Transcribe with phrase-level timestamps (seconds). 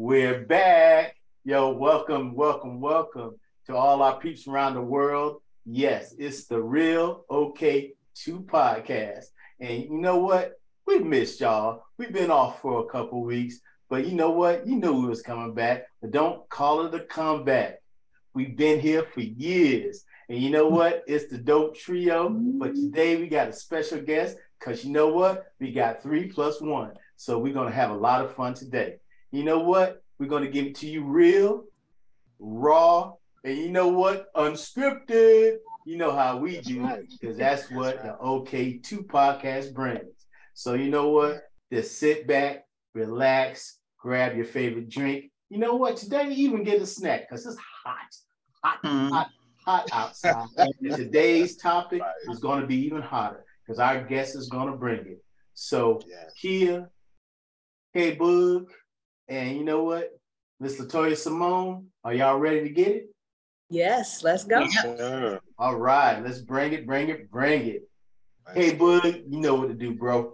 [0.00, 1.16] We're back.
[1.44, 3.34] Yo, welcome, welcome, welcome
[3.66, 5.42] to all our peeps around the world.
[5.66, 9.24] Yes, it's the real OK2 podcast.
[9.58, 10.52] And you know what?
[10.86, 11.82] We missed y'all.
[11.98, 13.58] We've been off for a couple weeks,
[13.90, 14.68] but you know what?
[14.68, 17.82] You knew we was coming back, but don't call it a comeback.
[18.34, 20.04] We've been here for years.
[20.28, 21.02] And you know what?
[21.08, 22.28] It's the dope trio.
[22.28, 25.46] But today we got a special guest because you know what?
[25.58, 26.92] We got three plus one.
[27.16, 28.98] So we're going to have a lot of fun today.
[29.30, 30.02] You know what?
[30.18, 31.64] We're going to give it to you real,
[32.38, 33.12] raw,
[33.44, 34.32] and you know what?
[34.34, 35.58] Unscripted.
[35.84, 40.26] You know how we do, because that's what the OK2 podcast brings.
[40.54, 41.42] So you know what?
[41.72, 45.30] Just sit back, relax, grab your favorite drink.
[45.50, 45.96] You know what?
[45.96, 47.96] Today you even get a snack because it's hot,
[48.62, 49.10] hot, mm.
[49.10, 49.30] hot,
[49.64, 50.46] hot outside.
[50.56, 54.76] and today's topic is going to be even hotter because our guest is going to
[54.76, 55.22] bring it.
[55.54, 56.32] So yes.
[56.40, 56.90] Kia,
[57.92, 58.66] hey Boog,
[59.28, 60.18] and you know what?
[60.60, 63.14] Miss LaToya Samone, are y'all ready to get it?
[63.70, 64.60] Yes, let's go.
[64.60, 65.38] Yeah.
[65.58, 67.82] All right, let's bring it, bring it, bring it.
[68.54, 70.32] Hey, Bud, you know what to do, bro.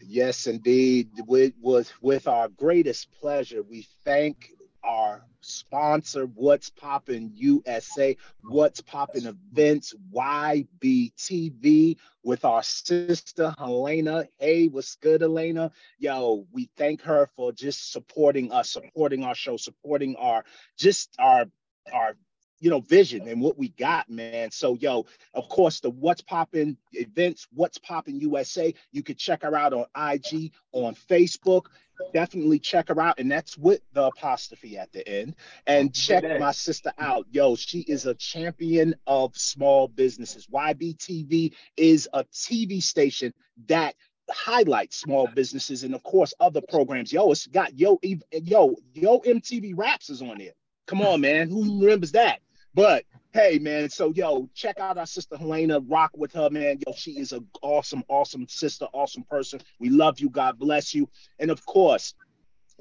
[0.00, 1.10] Yes, indeed.
[1.26, 4.50] With, with, with our greatest pleasure, we thank
[4.82, 14.26] our sponsor, What's Poppin' USA, What's Poppin' Events, YBTV, with our sister Helena.
[14.38, 15.70] Hey, what's good, Helena?
[15.98, 20.44] Yo, we thank her for just supporting us, supporting our show, supporting our
[20.76, 21.46] just our
[21.92, 22.16] our
[22.58, 24.50] you know, vision and what we got, man.
[24.50, 29.54] So, yo, of course, the What's Popping events, What's Popping USA, you could check her
[29.54, 31.66] out on IG, on Facebook.
[32.12, 33.18] Definitely check her out.
[33.18, 35.36] And that's with the apostrophe at the end.
[35.66, 37.26] And check my sister out.
[37.30, 40.46] Yo, she is a champion of small businesses.
[40.46, 43.32] YBTV is a TV station
[43.68, 43.94] that
[44.30, 47.12] highlights small businesses and, of course, other programs.
[47.12, 50.52] Yo, it's got yo, yo, yo, MTV Raps is on there.
[50.86, 51.48] Come on, man.
[51.48, 52.40] Who remembers that?
[52.74, 53.04] But
[53.36, 55.78] hey, man, so yo, check out our sister Helena.
[55.80, 56.78] Rock with her, man.
[56.86, 59.60] Yo, she is an awesome, awesome sister, awesome person.
[59.78, 60.30] We love you.
[60.30, 61.10] God bless you.
[61.38, 62.14] And of course,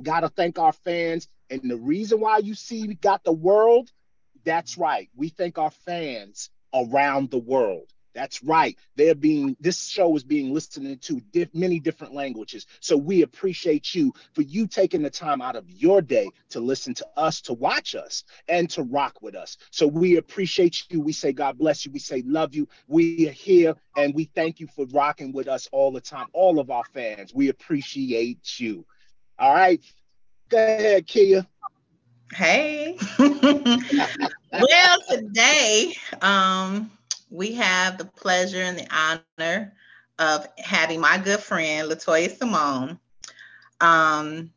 [0.02, 1.28] gotta thank our fans.
[1.50, 3.92] And the reason why you see we got the world,
[4.46, 5.10] that's right.
[5.14, 7.92] We thank our fans around the world.
[8.16, 8.78] That's right.
[8.96, 11.22] They're being this show is being listened to
[11.53, 12.66] many different languages.
[12.80, 16.94] So we appreciate you for you taking the time out of your day to listen
[16.96, 19.58] to us, to watch us, and to rock with us.
[19.70, 21.02] So we appreciate you.
[21.02, 21.92] We say God bless you.
[21.92, 22.70] We say love you.
[22.88, 26.28] We are here and we thank you for rocking with us all the time.
[26.32, 27.34] All of our fans.
[27.34, 28.86] We appreciate you.
[29.38, 29.82] All right.
[30.47, 31.46] Go ahead, Kia.
[32.34, 32.97] Hey.
[33.20, 36.90] well, today, um,
[37.35, 38.88] we have the pleasure and the
[39.40, 39.73] honor
[40.18, 43.00] of having my good friend LaToya Samone.
[43.81, 44.51] Um,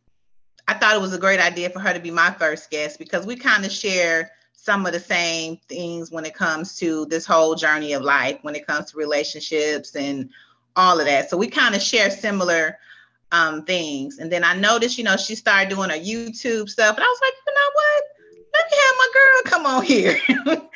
[0.68, 3.26] I thought it was a great idea for her to be my first guest because
[3.26, 7.54] we kind of share some of the same things when it comes to this whole
[7.54, 10.30] journey of life, when it comes to relationships and
[10.76, 11.30] all of that.
[11.30, 12.78] So we kind of share similar
[13.32, 14.18] um, things.
[14.18, 17.20] And then I noticed, you know, she started doing her YouTube stuff, and I was
[17.22, 18.17] like, you know what?
[18.58, 20.18] Let me have my girl come on here.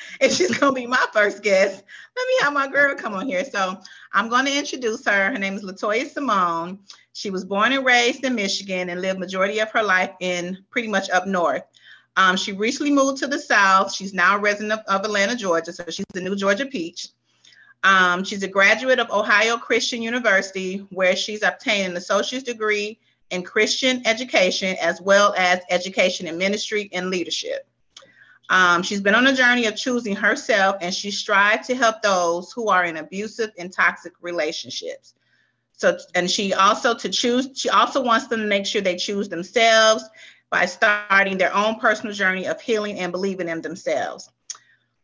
[0.21, 1.83] and she's gonna be my first guest.
[2.17, 3.45] Let me have my girl come on here.
[3.45, 3.79] So
[4.13, 5.33] I'm going to introduce her.
[5.33, 6.79] Her name is LaToya Samone.
[7.15, 10.89] She was born and raised in Michigan and lived majority of her life in pretty
[10.89, 11.63] much up north.
[12.17, 13.93] Um, she recently moved to the South.
[13.93, 15.73] She's now a resident of, of Atlanta, Georgia.
[15.73, 17.09] So she's the new Georgia Peach.
[17.83, 22.99] Um, she's a graduate of Ohio Christian University, where she's obtained an associate's degree
[23.31, 27.67] in Christian education, as well as education in ministry and leadership.
[28.53, 32.53] Um, she's been on a journey of choosing herself and she strives to help those
[32.53, 35.15] who are in abusive and toxic relationships.
[35.73, 39.31] So, and she also to choose, she also wants them to make sure they choose
[39.31, 40.05] themselves
[40.51, 44.31] by starting their own personal journey of healing and believing in themselves.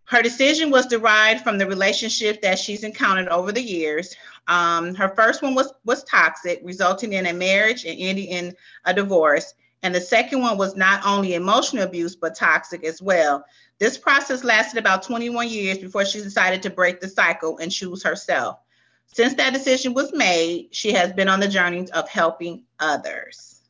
[0.04, 4.14] Her decision was derived from the relationship that she's encountered over the years.
[4.46, 8.92] Um, her first one was was toxic, resulting in a marriage and ending in a
[8.92, 9.54] divorce.
[9.82, 13.44] And the second one was not only emotional abuse, but toxic as well.
[13.78, 18.02] This process lasted about 21 years before she decided to break the cycle and choose
[18.02, 18.58] herself.
[19.06, 23.62] Since that decision was made, she has been on the journey of helping others.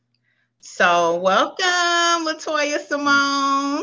[0.60, 3.82] So, welcome, LaToya Samone.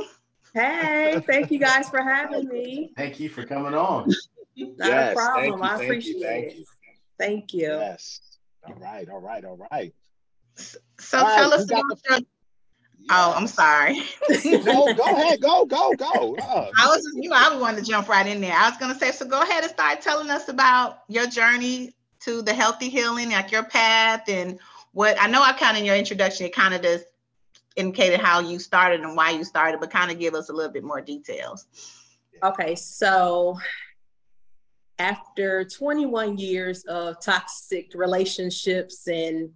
[0.53, 2.91] Hey, thank you guys for having me.
[2.95, 4.09] Thank you for coming on.
[4.57, 5.59] Not yes, a problem.
[5.59, 6.57] You, I appreciate you, thank it.
[6.57, 6.65] You.
[7.19, 7.67] Thank you.
[7.67, 8.21] Yes.
[8.65, 9.93] All right, all right, all right.
[10.55, 12.19] So All tell right, us about your.
[13.11, 14.01] Oh, I'm sorry.
[14.45, 15.39] no, go ahead.
[15.39, 16.35] Go, go, go.
[16.45, 16.71] Uh.
[16.77, 18.53] I was just, you know, I was wanting to jump right in there.
[18.53, 22.41] I was gonna say, so go ahead and start telling us about your journey to
[22.41, 24.59] the healthy healing, like your path and
[24.93, 27.05] what I know I kind of in your introduction, it kind of just
[27.75, 30.71] indicated how you started and why you started, but kind of give us a little
[30.71, 31.67] bit more details.
[32.41, 33.57] Okay, so
[34.97, 39.51] after 21 years of toxic relationships and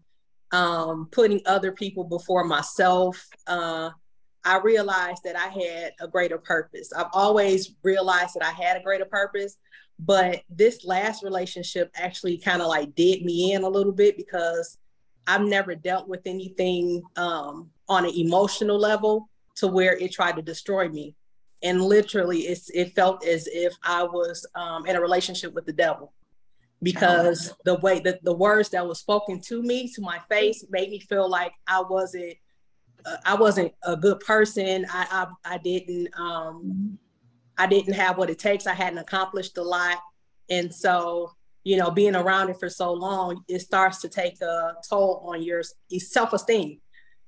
[0.52, 3.90] um, putting other people before myself, uh,
[4.44, 6.92] I realized that I had a greater purpose.
[6.94, 9.58] I've always realized that I had a greater purpose,
[10.00, 14.78] but this last relationship actually kind of like did me in a little bit because
[15.28, 20.42] I've never dealt with anything um, on an emotional level to where it tried to
[20.42, 21.16] destroy me.
[21.62, 25.74] And literally, it's, it felt as if I was um, in a relationship with the
[25.74, 26.14] devil
[26.82, 30.90] because the way that the words that was spoken to me to my face made
[30.90, 32.36] me feel like I wasn't
[33.06, 34.86] uh, I wasn't a good person.
[34.90, 36.98] I I, I didn't um,
[37.58, 38.68] I didn't have what it takes.
[38.68, 40.00] I hadn't accomplished a lot,
[40.50, 41.32] and so
[41.64, 45.44] you know, being around it for so long, it starts to take a toll on
[45.44, 45.62] your
[45.98, 46.80] self esteem.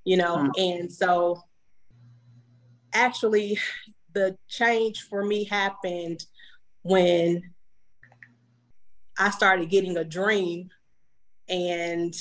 [0.04, 0.52] You know, mm-hmm.
[0.58, 1.44] and so
[2.94, 3.60] actually,
[4.14, 6.26] the change for me happened
[6.82, 7.52] when
[9.22, 10.72] I started getting a dream
[11.48, 12.12] and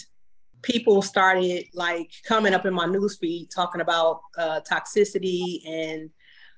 [0.60, 6.10] people started like coming up in my newsfeed talking about uh, toxicity and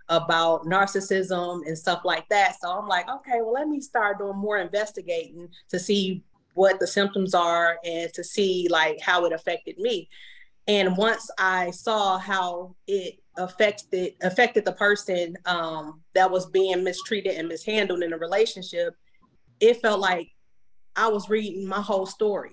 [0.09, 2.57] about narcissism and stuff like that.
[2.61, 6.25] So I'm like, okay, well, let me start doing more investigating to see
[6.55, 10.09] what the symptoms are and to see like how it affected me.
[10.67, 17.37] And once I saw how it affected affected the person um, that was being mistreated
[17.37, 18.97] and mishandled in a relationship,
[19.61, 20.32] it felt like
[20.97, 22.53] I was reading my whole story.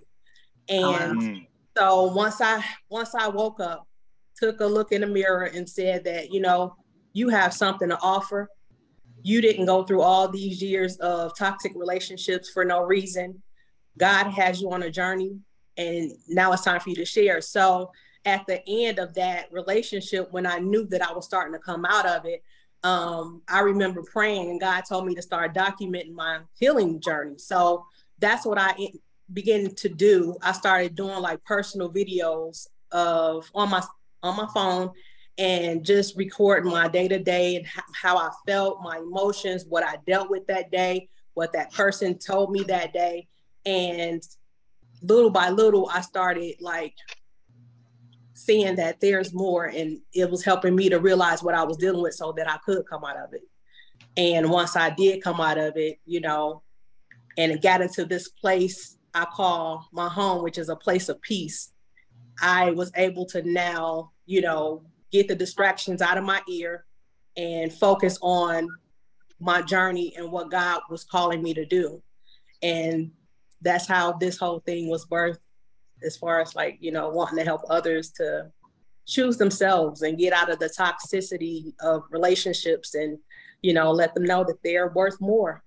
[0.67, 1.47] And mm.
[1.77, 3.87] so once I once I woke up,
[4.35, 6.75] took a look in the mirror and said that, you know,
[7.13, 8.49] you have something to offer.
[9.21, 13.41] You didn't go through all these years of toxic relationships for no reason.
[13.97, 15.37] God has you on a journey
[15.77, 17.41] and now it's time for you to share.
[17.41, 17.91] So
[18.25, 21.85] at the end of that relationship, when I knew that I was starting to come
[21.85, 22.43] out of it,
[22.83, 27.37] um, I remember praying and God told me to start documenting my healing journey.
[27.37, 27.85] So
[28.19, 28.75] that's what I
[29.31, 30.37] began to do.
[30.41, 33.83] I started doing like personal videos of on my
[34.23, 34.91] on my phone
[35.37, 39.95] and just recording my day to day and how I felt, my emotions, what I
[40.05, 43.27] dealt with that day, what that person told me that day.
[43.65, 44.21] And
[45.01, 46.93] little by little, I started like
[48.33, 52.01] seeing that there's more, and it was helping me to realize what I was dealing
[52.01, 53.43] with so that I could come out of it.
[54.17, 56.63] And once I did come out of it, you know,
[57.39, 61.21] and it got into this place I call my home, which is a place of
[61.21, 61.71] peace.
[62.41, 66.85] I was able to now, you know, get the distractions out of my ear
[67.37, 68.67] and focus on
[69.39, 72.03] my journey and what God was calling me to do.
[72.61, 73.09] And
[73.61, 75.39] that's how this whole thing was birthed
[76.03, 78.51] as far as like, you know, wanting to help others to
[79.07, 83.17] choose themselves and get out of the toxicity of relationships and,
[83.61, 85.63] you know, let them know that they're worth more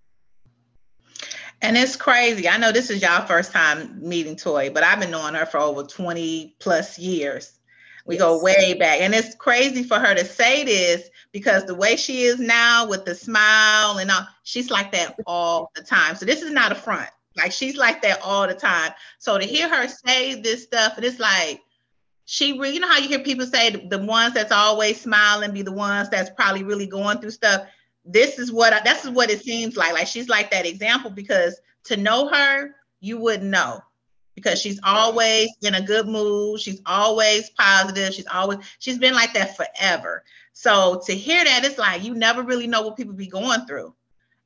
[1.63, 2.49] and it's crazy.
[2.49, 5.59] I know this is y'all first time meeting Toy, but I've been knowing her for
[5.59, 7.59] over 20 plus years.
[8.05, 8.23] We yes.
[8.23, 9.01] go way back.
[9.01, 13.05] And it's crazy for her to say this because the way she is now with
[13.05, 16.17] the smile and all, she's like that all the time.
[16.17, 17.09] So this is not a front.
[17.37, 18.91] Like she's like that all the time.
[19.21, 21.63] So to hear her say this stuff, and it's like
[22.25, 25.63] she really, you know how you hear people say the ones that's always smiling be
[25.63, 27.67] the ones that's probably really going through stuff
[28.05, 29.93] this is what I, that's what it seems like.
[29.93, 33.81] Like she's like that example because to know her, you wouldn't know
[34.35, 36.61] because she's always in a good mood.
[36.61, 38.15] She's always positive.
[38.15, 40.25] She's always she's been like that forever.
[40.53, 43.95] So to hear that, it's like you never really know what people be going through,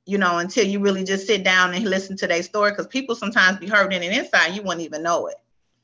[0.05, 2.71] you know, until you really just sit down and listen to their story.
[2.71, 5.37] Because people sometimes be hurting and inside, you wouldn't even know it.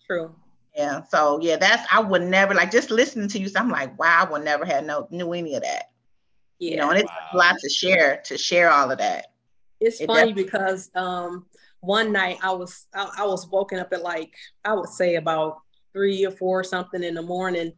[0.06, 0.34] True.
[0.76, 1.02] Yeah.
[1.04, 3.48] So yeah, that's I would never like just listening to you.
[3.48, 5.91] So I'm like, wow, I would never have no knew any of that.
[6.62, 6.70] Yeah.
[6.70, 7.28] You know, and it's wow.
[7.32, 9.32] a lot to share to share all of that.
[9.80, 11.46] It's it funny because um
[11.80, 14.32] one night I was I, I, was woken up at like
[14.64, 15.58] I would say about
[15.92, 17.72] three or four or something in the morning,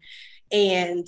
[0.52, 1.06] and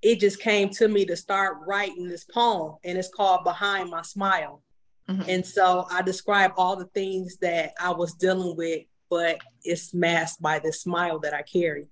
[0.00, 4.02] it just came to me to start writing this poem, and it's called "Behind My
[4.02, 4.62] Smile."
[5.08, 5.28] Mm-hmm.
[5.28, 10.40] And so I describe all the things that I was dealing with, but it's masked
[10.40, 11.88] by this smile that I carry.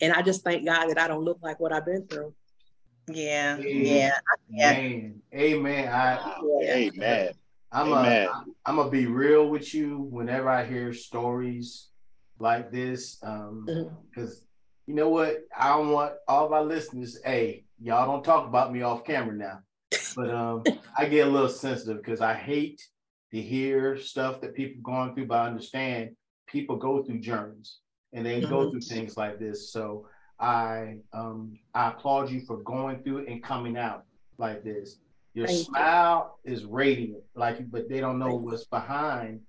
[0.00, 2.32] And I just thank God that I don't look like what I've been through.
[3.08, 4.12] Yeah, yeah,
[4.50, 4.72] yeah.
[4.72, 5.22] Amen.
[5.34, 5.88] Amen.
[5.88, 7.32] I, Amen.
[7.70, 8.28] I'm Amen.
[8.28, 11.88] A, I'm gonna be real with you whenever I hear stories
[12.38, 13.64] like this, um,
[14.10, 14.90] because mm-hmm.
[14.90, 15.38] you know what?
[15.56, 17.18] I don't want all of our listeners.
[17.24, 19.60] Hey, y'all don't talk about me off camera now,
[20.16, 20.64] but um,
[20.96, 22.82] I get a little sensitive because I hate
[23.32, 25.26] to hear stuff that people going through.
[25.26, 27.78] But I understand people go through journeys
[28.12, 28.50] and they mm-hmm.
[28.50, 29.70] go through things like this.
[29.70, 34.04] So I um, I applaud you for going through it and coming out
[34.38, 34.98] like this.
[35.34, 39.40] Your Thank smile is radiant, like, but they don't know what's behind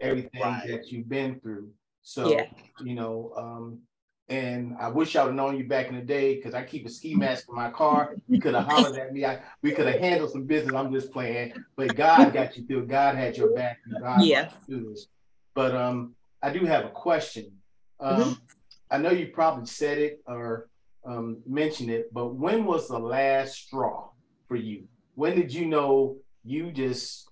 [0.00, 0.66] everything Right.
[0.68, 1.70] that you've been through.
[2.02, 2.46] So, Yeah.
[2.82, 3.80] you know, um,
[4.28, 6.84] and I wish I would have known you back in the day because I keep
[6.86, 8.16] a ski mask in my car.
[8.28, 9.24] You could have hollered at me.
[9.24, 10.74] I, we could have handled some business.
[10.74, 12.86] I'm just playing, but God got you through.
[12.86, 13.78] God had your back.
[14.00, 14.50] God Yeah.
[15.54, 17.52] But um, I do have a question.
[18.00, 18.32] Um, Mm-hmm.
[18.90, 20.68] I know you probably said it or
[21.04, 24.08] um, mentioned it, but when was the last straw
[24.48, 24.84] for you?
[25.14, 27.28] When did you know you just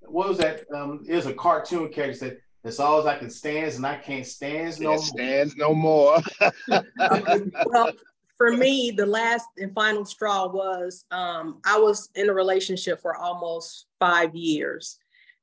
[0.00, 0.64] what was that?
[0.74, 4.26] Um, it was a cartoon character said, "That's all I can stand, and I can't
[4.26, 6.18] stand no It more." stands no more.
[7.66, 7.92] well,
[8.38, 13.16] for me, the last and final straw was um, I was in a relationship for
[13.16, 14.98] almost five years.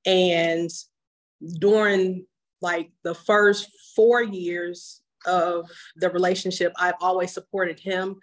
[0.05, 0.69] And
[1.59, 2.25] during
[2.65, 8.19] like the first four years of the relationship, I've always supported him.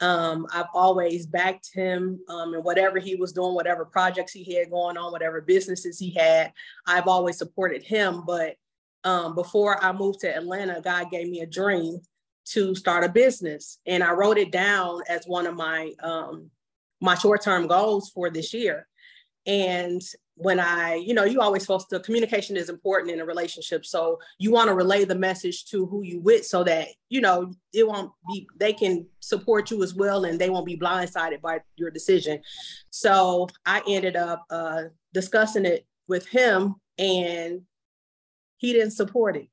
[0.00, 4.70] Um, I've always backed him um, in whatever he was doing, whatever projects he had
[4.70, 6.52] going on, whatever businesses he had.
[6.86, 8.24] I've always supported him.
[8.26, 8.56] But
[9.04, 12.00] um, before I moved to Atlanta, God gave me a dream
[12.46, 16.50] to start a business and i wrote it down as one of my um
[17.00, 18.86] my short-term goals for this year
[19.46, 20.02] and
[20.36, 23.86] when i you know you always supposed to communication is important in a relationship.
[23.86, 27.52] So you want to relay the message to who you with so that you know
[27.72, 31.60] it won't be they can support you as well and they won't be blindsided by
[31.76, 32.40] your decision.
[32.90, 37.62] So i ended up uh discussing it with him and
[38.56, 39.48] he didn't support it.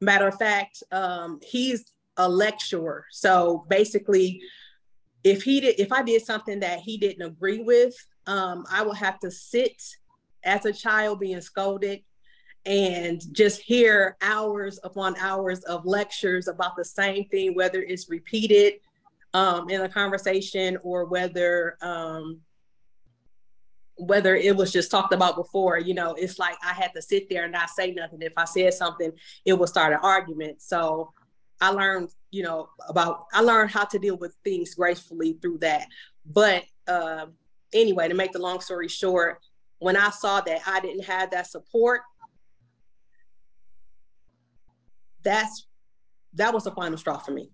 [0.00, 3.04] Matter of fact um he's a lecturer.
[3.10, 4.40] So basically,
[5.24, 7.94] if he did, if I did something that he didn't agree with,
[8.28, 9.82] um, I would have to sit
[10.44, 12.02] as a child being scolded
[12.66, 18.74] and just hear hours upon hours of lectures about the same thing, whether it's repeated
[19.32, 22.40] um, in a conversation or whether um,
[23.96, 25.78] whether it was just talked about before.
[25.78, 28.20] You know, it's like I had to sit there and not say nothing.
[28.20, 29.10] If I said something,
[29.46, 30.60] it would start an argument.
[30.60, 31.12] So
[31.60, 35.88] I learned, you know, about I learned how to deal with things gracefully through that.
[36.26, 37.26] But uh,
[37.72, 39.40] anyway, to make the long story short,
[39.78, 42.02] when I saw that I didn't have that support,
[45.22, 45.66] that's
[46.34, 47.50] that was the final straw for me.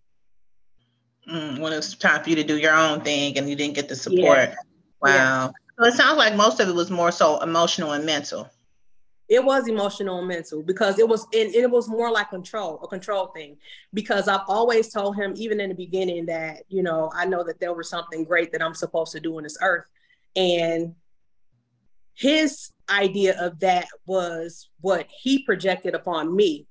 [1.28, 3.74] Mm, when it was time for you to do your own thing and you didn't
[3.74, 4.50] get the support.
[4.50, 4.54] Yeah.
[5.00, 5.52] Wow.
[5.78, 8.48] So it sounds like most of it was more so emotional and mental.
[9.28, 12.86] It was emotional and mental because it was and it was more like control, a
[12.86, 13.56] control thing.
[13.94, 17.58] Because I've always told him, even in the beginning, that you know I know that
[17.58, 19.86] there was something great that I'm supposed to do on this earth,
[20.36, 20.94] and
[22.14, 26.66] his idea of that was what he projected upon me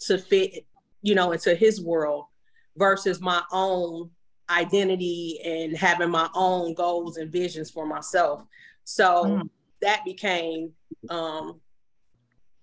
[0.00, 0.66] to fit,
[1.02, 2.26] you know, into his world
[2.76, 4.10] versus my own
[4.50, 8.42] identity and having my own goals and visions for myself.
[8.84, 9.50] So Mm.
[9.80, 10.72] that became
[11.08, 11.60] um,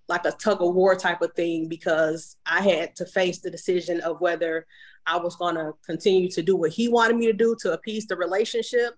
[0.08, 4.00] like a tug of war type of thing because I had to face the decision
[4.00, 4.66] of whether
[5.06, 8.06] I was going to continue to do what he wanted me to do to appease
[8.06, 8.94] the relationship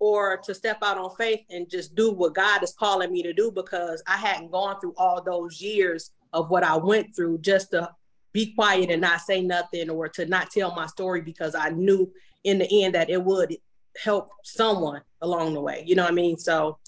[0.00, 3.32] or to step out on faith and just do what God is calling me to
[3.32, 7.70] do because I hadn't gone through all those years of what I went through just
[7.70, 7.90] to
[8.32, 12.12] be quiet and not say nothing or to not tell my story because I knew
[12.44, 13.56] in the end that it would
[14.02, 15.82] help someone along the way.
[15.86, 16.36] You know what I mean?
[16.36, 16.78] So,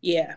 [0.00, 0.36] yeah.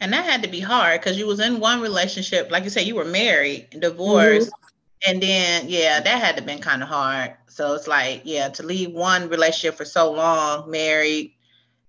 [0.00, 2.86] And that had to be hard because you was in one relationship, like you said,
[2.86, 4.67] you were married, divorced, mm-hmm.
[5.06, 7.34] And then yeah, that had to been kind of hard.
[7.48, 11.34] So it's like, yeah, to leave one relationship for so long, married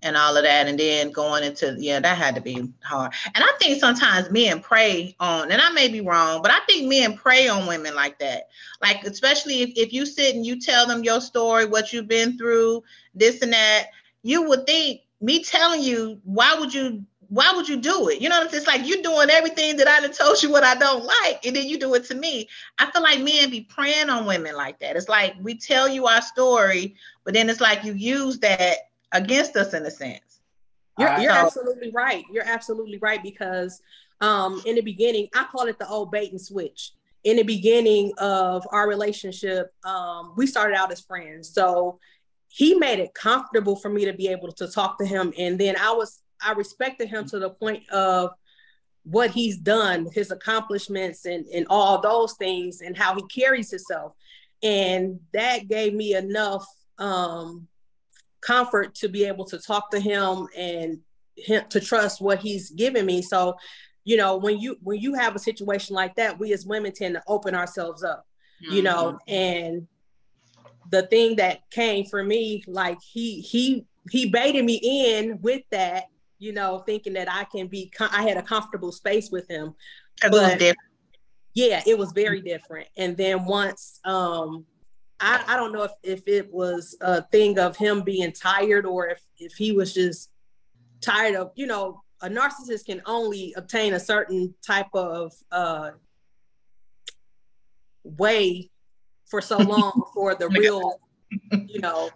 [0.02, 3.12] and all of that, and then going into yeah, that had to be hard.
[3.36, 6.88] And I think sometimes men prey on, and I may be wrong, but I think
[6.88, 8.48] men prey on women like that.
[8.82, 12.38] Like, especially if, if you sit and you tell them your story, what you've been
[12.38, 13.88] through, this and that,
[14.24, 18.22] you would think me telling you, why would you why would you do it?
[18.22, 21.06] You know, it's like you're doing everything that I done told you what I don't
[21.06, 22.50] like, and then you do it to me.
[22.80, 24.96] I feel like men be preying on women like that.
[24.96, 28.78] It's like we tell you our story, but then it's like you use that
[29.12, 30.42] against us in a sense.
[30.98, 32.26] You're, you're So- absolutely right.
[32.32, 33.82] You're absolutely right because
[34.22, 36.92] um, in the beginning, I call it the old bait and switch.
[37.24, 41.50] In the beginning of our relationship, um, we started out as friends.
[41.50, 42.00] So
[42.48, 45.34] he made it comfortable for me to be able to talk to him.
[45.38, 48.32] And then I was, I respected him to the point of
[49.04, 54.14] what he's done, his accomplishments and, and all those things and how he carries himself.
[54.62, 56.66] And that gave me enough
[56.98, 57.68] um,
[58.42, 61.00] comfort to be able to talk to him and
[61.38, 63.22] him to trust what he's giving me.
[63.22, 63.56] So,
[64.04, 67.16] you know, when you when you have a situation like that, we as women tend
[67.16, 68.26] to open ourselves up,
[68.60, 69.88] you know, and
[70.92, 76.06] the thing that came for me, like he he he baited me in with that,
[76.40, 79.76] you know, thinking that I can be I had a comfortable space with him.
[80.22, 80.62] But
[81.54, 82.88] yeah, it was very different.
[82.98, 84.66] And then once um
[85.20, 89.10] I, I don't know if, if it was a thing of him being tired or
[89.10, 90.30] if, if he was just
[91.02, 95.92] tired of, you know, a narcissist can only obtain a certain type of uh,
[98.04, 98.70] way
[99.26, 101.00] for so long before the real,
[101.52, 102.10] you know,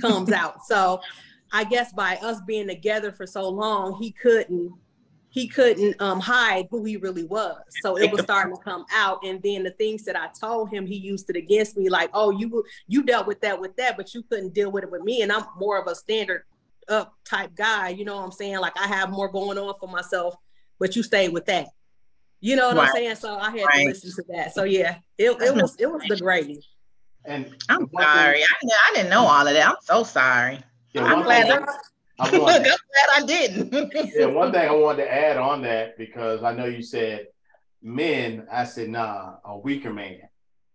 [0.00, 0.64] comes out.
[0.64, 1.00] So
[1.52, 4.72] I guess by us being together for so long, he couldn't
[5.30, 7.62] he couldn't um, hide who he really was.
[7.82, 9.20] So it was starting to come out.
[9.24, 12.30] And then the things that I told him, he used it against me, like, "Oh,
[12.30, 15.22] you you dealt with that with that, but you couldn't deal with it with me."
[15.22, 16.42] And I'm more of a standard
[16.88, 17.90] up type guy.
[17.90, 18.58] You know what I'm saying?
[18.58, 20.34] Like I have more going on for myself,
[20.80, 21.68] but you stayed with that.
[22.40, 22.88] You know what right.
[22.88, 23.14] I'm saying?
[23.16, 23.82] So I had right.
[23.82, 24.54] to listen to that.
[24.54, 26.66] So yeah, it, it was it was the greatest.
[27.24, 29.68] And I'm sorry, I, I didn't know all of that.
[29.68, 30.58] I'm so sorry.
[30.92, 31.46] Yeah, I'm glad.
[31.46, 31.66] Thing,
[32.18, 32.76] I'm, I'm glad
[33.16, 33.92] I didn't.
[34.14, 37.28] yeah, one thing I wanted to add on that because I know you said
[37.82, 38.46] men.
[38.50, 40.20] I said nah, a weaker man.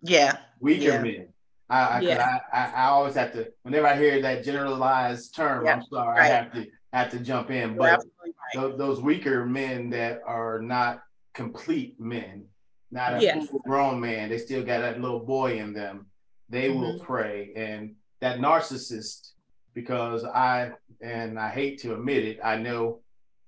[0.01, 1.01] Yeah, weaker yeah.
[1.01, 1.27] men.
[1.69, 2.39] I, I, yeah.
[2.53, 6.31] I, I, I, always have to whenever I hear that generalized term, I'm sorry, right.
[6.31, 7.75] I have to have to jump in.
[7.75, 8.29] But right.
[8.53, 11.01] th- those weaker men that are not
[11.33, 12.45] complete men,
[12.91, 13.47] not a yes.
[13.65, 16.05] grown man, they still got that little boy in them.
[16.49, 16.79] They mm-hmm.
[16.79, 19.31] will pray, and that narcissist,
[19.75, 23.01] because I and I hate to admit it, I know,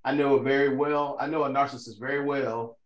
[0.04, 1.16] I know a very well.
[1.18, 2.78] I know a narcissist very well,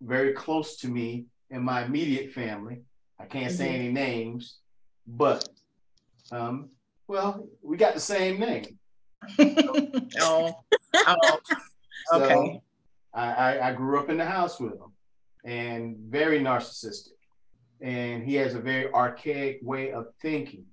[0.00, 2.82] very close to me in my immediate family.
[3.18, 3.56] I can't mm-hmm.
[3.56, 4.58] say any names,
[5.06, 5.48] but
[6.30, 6.68] um,
[7.08, 8.78] well, we got the same name.
[10.20, 10.54] oh,
[10.94, 11.40] oh,
[12.14, 12.34] okay.
[12.34, 12.62] So
[13.12, 14.92] I, I grew up in the house with him,
[15.44, 17.18] and very narcissistic,
[17.80, 20.64] and he has a very archaic way of thinking,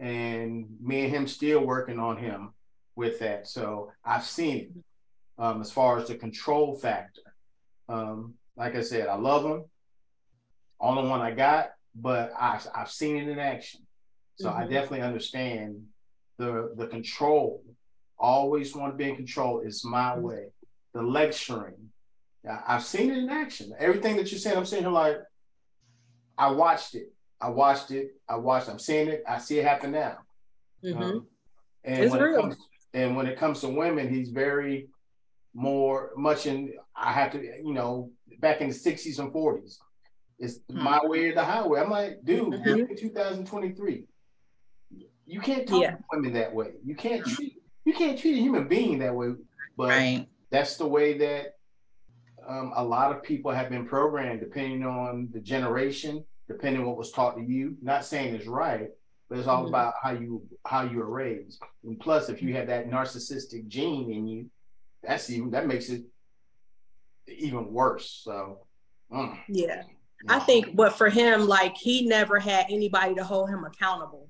[0.00, 2.54] and me and him still working on him
[2.96, 3.46] with that.
[3.46, 4.70] So I've seen it
[5.38, 7.22] um, as far as the control factor.
[7.88, 9.64] Um, like I said, I love him.
[10.80, 13.80] Only one I got, but I, I've seen it in action.
[14.36, 14.60] So mm-hmm.
[14.60, 15.84] I definitely understand
[16.38, 17.62] the the control.
[18.18, 19.60] Always want to be in control.
[19.64, 20.22] It's my mm-hmm.
[20.22, 20.44] way.
[20.94, 21.90] The lecturing.
[22.66, 23.72] I've seen it in action.
[23.78, 25.18] Everything that you're saying, I'm saying here like,
[26.38, 27.12] I watched it.
[27.40, 28.14] I watched it.
[28.28, 28.68] I watched.
[28.68, 29.22] I'm seeing it.
[29.28, 30.18] I see it happen now.
[30.84, 31.02] Mm-hmm.
[31.02, 31.26] Um,
[31.84, 32.38] and it's when real.
[32.38, 32.56] It comes,
[32.94, 34.88] and when it comes to women, he's very
[35.54, 36.74] more much in.
[36.94, 39.76] I have to, you know, back in the 60s and 40s.
[40.38, 40.82] It's mm-hmm.
[40.82, 41.80] my way or the highway.
[41.80, 42.64] I'm like, dude, mm-hmm.
[42.64, 44.04] we're in 2023.
[45.26, 45.92] You can't talk yeah.
[45.92, 46.72] to women that way.
[46.84, 49.32] You can't treat you can't treat a human being that way.
[49.76, 50.28] But right.
[50.50, 51.54] that's the way that
[52.46, 56.98] um, a lot of people have been programmed, depending on the generation, depending on what
[56.98, 57.76] was taught to you.
[57.80, 58.88] Not saying it's right,
[59.28, 59.68] but it's all mm-hmm.
[59.68, 61.62] about how you how you were raised.
[61.84, 64.50] And plus, if you have that narcissistic gene in you,
[65.02, 66.02] that's even that makes it
[67.28, 68.22] even worse.
[68.24, 68.66] So,
[69.12, 69.38] mm.
[69.48, 69.82] yeah.
[70.28, 74.28] I think, but for him, like he never had anybody to hold him accountable.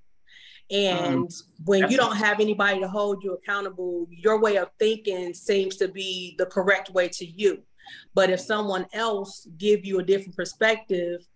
[0.71, 1.65] And mm-hmm.
[1.65, 5.89] when you don't have anybody to hold you accountable, your way of thinking seems to
[5.89, 7.63] be the correct way to you.
[8.15, 11.27] But if someone else give you a different perspective,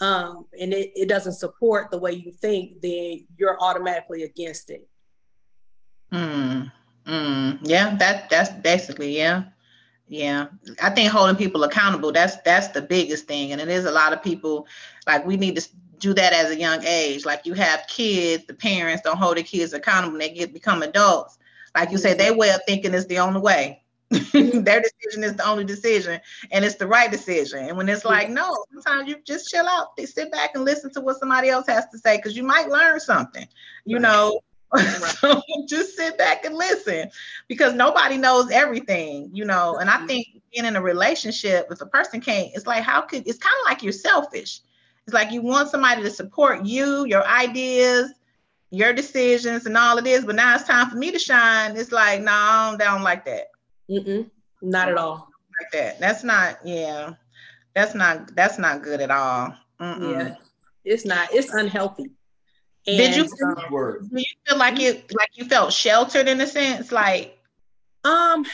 [0.00, 4.88] um, and it, it doesn't support the way you think, then you're automatically against it.
[6.12, 6.70] Mm,
[7.06, 9.44] mm, yeah, that that's basically yeah.
[10.08, 10.46] Yeah,
[10.80, 14.12] I think holding people accountable that's that's the biggest thing, and it is a lot
[14.12, 14.68] of people
[15.04, 17.24] like we need to do that as a young age.
[17.24, 20.82] Like you have kids, the parents don't hold their kids accountable, and they get become
[20.82, 21.38] adults.
[21.74, 23.82] Like you said, their way of thinking is the only way.
[24.10, 26.20] their decision is the only decision,
[26.52, 27.66] and it's the right decision.
[27.66, 30.92] And when it's like, no, sometimes you just chill out, they sit back and listen
[30.92, 33.48] to what somebody else has to say because you might learn something.
[33.84, 34.40] You know,
[35.20, 37.10] so just sit back and listen
[37.48, 39.76] because nobody knows everything, you know.
[39.76, 40.06] And I mm-hmm.
[40.06, 43.54] think being in a relationship, if a person can't, it's like, how could it's kind
[43.64, 44.60] of like you're selfish.
[45.06, 48.12] It's like you want somebody to support you, your ideas,
[48.70, 50.24] your decisions, and all of this.
[50.24, 51.76] But now it's time for me to shine.
[51.76, 53.46] It's like, no, nah, I don't like that.
[53.90, 54.30] Mm-mm,
[54.62, 55.28] not at all.
[55.60, 56.00] Like that.
[56.00, 56.58] That's not.
[56.64, 57.12] Yeah,
[57.74, 58.34] that's not.
[58.34, 59.54] That's not good at all.
[59.80, 60.12] Mm-mm.
[60.12, 60.34] Yeah,
[60.84, 61.32] it's not.
[61.32, 62.10] It's unhealthy.
[62.88, 66.46] And, did you, um, do you feel like it like you felt sheltered in a
[66.46, 66.92] sense?
[66.92, 67.36] Like
[68.04, 68.46] um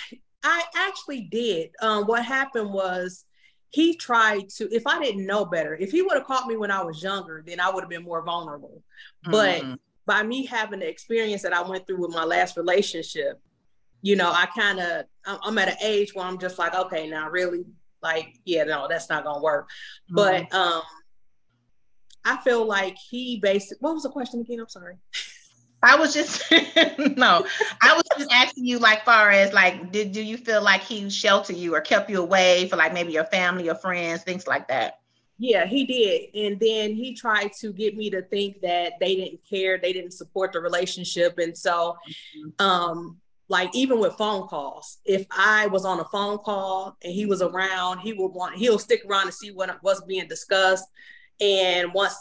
[0.42, 1.71] I actually did.
[1.83, 3.27] Um what happened was
[3.71, 6.71] he tried to if I didn't know better, if he would have caught me when
[6.71, 8.83] I was younger, then I would have been more vulnerable.
[9.25, 9.75] But mm-hmm.
[10.07, 13.38] by me having the experience that I went through with my last relationship,
[14.03, 17.31] you know, I kind of I'm at an age where I'm just like, okay, now
[17.31, 17.65] really
[18.03, 19.69] like, yeah, no, that's not gonna work.
[20.11, 20.17] Mm-hmm.
[20.17, 20.83] But um
[22.25, 23.79] I feel like he basically.
[23.81, 24.61] What was the question again?
[24.61, 24.97] I'm sorry.
[25.83, 26.49] I was just
[27.17, 27.45] no,
[27.83, 31.09] I was just asking you, like, far as like, did do you feel like he
[31.11, 34.69] sheltered you or kept you away for like maybe your family or friends, things like
[34.69, 34.99] that?
[35.38, 36.47] Yeah, he did.
[36.47, 40.12] And then he tried to get me to think that they didn't care, they didn't
[40.12, 41.38] support the relationship.
[41.38, 41.97] And so
[42.38, 42.65] mm-hmm.
[42.65, 43.17] um
[43.53, 47.43] like even with phone calls, if I was on a phone call and he was
[47.43, 50.87] around, he will want he'll stick around to see what was being discussed.
[51.38, 52.15] And once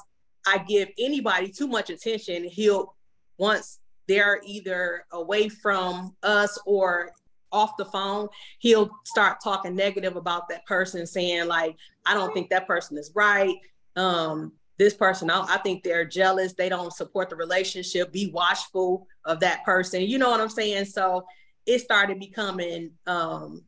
[0.45, 2.97] I give anybody too much attention, he'll
[3.37, 7.13] once they're either away from us or
[7.53, 8.27] off the phone,
[8.59, 13.09] he'll start talking negative about that person, saying like, "I don't think that person is
[13.15, 13.55] right."
[13.95, 16.53] Um, this person, I, I think they're jealous.
[16.53, 18.11] They don't support the relationship.
[18.11, 20.01] Be watchful of that person.
[20.01, 20.85] You know what I'm saying?
[20.85, 21.23] So
[21.67, 23.63] it started becoming um,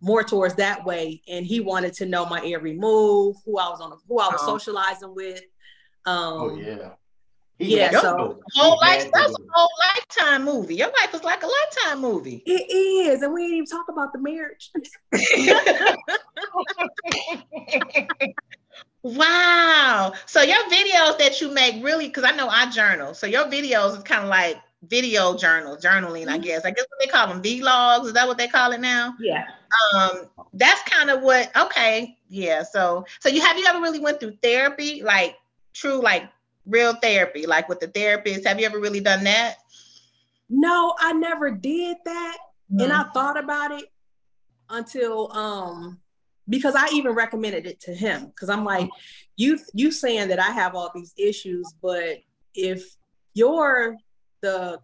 [0.00, 1.20] more towards that way.
[1.28, 4.40] And he wanted to know my every move, who I was on, who I was
[4.44, 4.58] oh.
[4.58, 5.42] socializing with.
[6.06, 6.92] Um, oh yeah.
[7.58, 10.74] He yeah, so whole life, that's a whole lifetime movie.
[10.74, 12.42] Your life is like a lifetime movie.
[12.44, 14.70] It is, and we didn't even talk about the marriage.
[19.02, 20.12] wow.
[20.26, 23.14] So your videos that you make really, because I know I journal.
[23.14, 24.56] So your videos is kind of like
[24.88, 26.30] video journal, journaling, mm-hmm.
[26.30, 26.64] I guess.
[26.64, 28.06] I guess what they call them vlogs.
[28.06, 29.14] Is that what they call it now?
[29.20, 29.46] Yeah.
[29.94, 32.62] Um, that's kind of what okay, yeah.
[32.62, 35.36] So so you have you ever really went through therapy, like
[35.72, 36.28] true like
[36.66, 38.46] real therapy, like with the therapist?
[38.46, 39.56] Have you ever really done that?
[40.48, 42.36] No, I never did that.
[42.72, 42.80] Mm-hmm.
[42.80, 43.90] And I thought about it
[44.68, 46.00] until um
[46.48, 48.88] because I even recommended it to him because I'm like,
[49.36, 52.18] you you saying that I have all these issues, but
[52.54, 52.84] if
[53.34, 53.96] you're
[54.40, 54.78] the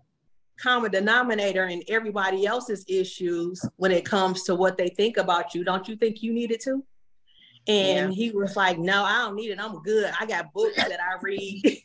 [0.59, 5.65] common denominator in everybody else's issues when it comes to what they think about you,
[5.65, 6.85] don't you think you need it to?
[7.69, 8.25] And yeah.
[8.25, 9.61] he was like, No, I don't need it.
[9.61, 10.13] I'm good.
[10.19, 11.79] I got books that I read.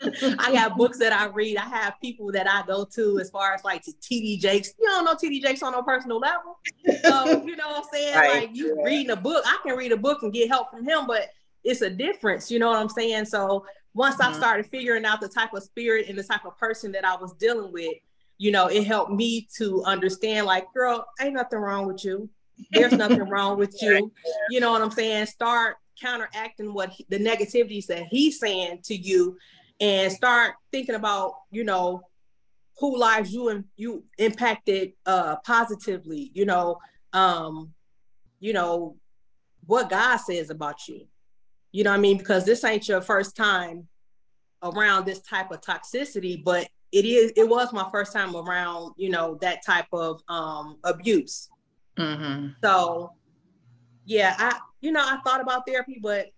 [0.38, 1.56] I got books that I read.
[1.56, 4.74] I have people that I go to as far as like to TD Jakes.
[4.78, 6.58] You don't know TD Jakes on no personal level.
[7.02, 8.14] So, you know what I'm saying?
[8.14, 8.34] Right.
[8.42, 8.84] Like you yeah.
[8.84, 11.30] reading a book, I can read a book and get help from him, but
[11.64, 12.50] it's a difference.
[12.50, 13.24] You know what I'm saying?
[13.24, 14.34] So once mm-hmm.
[14.34, 17.16] I started figuring out the type of spirit and the type of person that I
[17.16, 17.94] was dealing with,
[18.38, 22.28] you know, it helped me to understand like, girl, ain't nothing wrong with you.
[22.70, 24.12] There's nothing wrong with you.
[24.50, 25.26] You know what I'm saying?
[25.26, 29.36] Start counteracting what he, the negativities that he's saying to you
[29.80, 32.02] and start thinking about, you know,
[32.78, 36.78] who lives you and you impacted uh positively, you know,
[37.12, 37.72] um,
[38.40, 38.96] you know,
[39.66, 41.06] what God says about you.
[41.72, 42.18] You know what I mean?
[42.18, 43.88] Because this ain't your first time
[44.62, 49.10] around this type of toxicity, but it is it was my first time around, you
[49.10, 51.48] know, that type of um abuse.
[51.96, 52.48] Mm-hmm.
[52.62, 53.12] So,
[54.04, 56.30] yeah, I you know I thought about therapy, but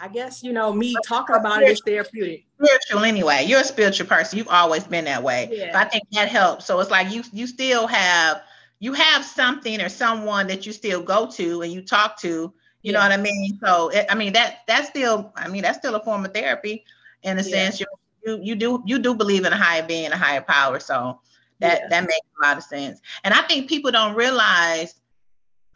[0.00, 2.46] I guess you know me talking about it is therapeutic.
[2.62, 3.44] Spiritual anyway.
[3.46, 4.38] You're a spiritual person.
[4.38, 5.48] You've always been that way.
[5.50, 5.78] Yeah.
[5.78, 6.66] I think that helps.
[6.66, 8.42] So it's like you you still have
[8.80, 12.28] you have something or someone that you still go to and you talk to.
[12.28, 12.92] You yeah.
[12.92, 13.58] know what I mean?
[13.64, 16.84] So it, I mean that that's still I mean that's still a form of therapy
[17.22, 17.48] in a yeah.
[17.48, 17.80] sense.
[17.80, 17.86] You
[18.24, 20.78] you you do you do believe in a higher being, a higher power.
[20.78, 21.20] So
[21.60, 21.88] that yeah.
[21.88, 23.00] that makes a lot of sense.
[23.24, 24.94] And I think people don't realize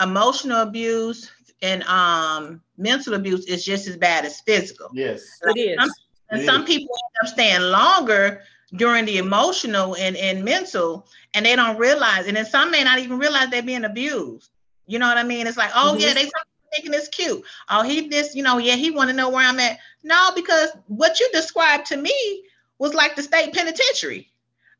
[0.00, 4.88] emotional abuse and um mental abuse is just as bad as physical.
[4.92, 5.76] Yes, like it is.
[5.78, 5.90] Some,
[6.30, 6.66] and it some is.
[6.66, 8.42] people end up staying longer
[8.74, 12.98] during the emotional and, and mental, and they don't realize, and then some may not
[12.98, 14.50] even realize they're being abused.
[14.86, 15.46] You know what I mean?
[15.46, 16.00] It's like, oh mm-hmm.
[16.00, 16.28] yeah, they
[16.74, 17.44] thinking it's cute.
[17.68, 19.78] Oh, he this, you know, yeah, he want to know where I'm at.
[20.02, 22.44] No, because what you described to me
[22.78, 24.31] was like the state penitentiary.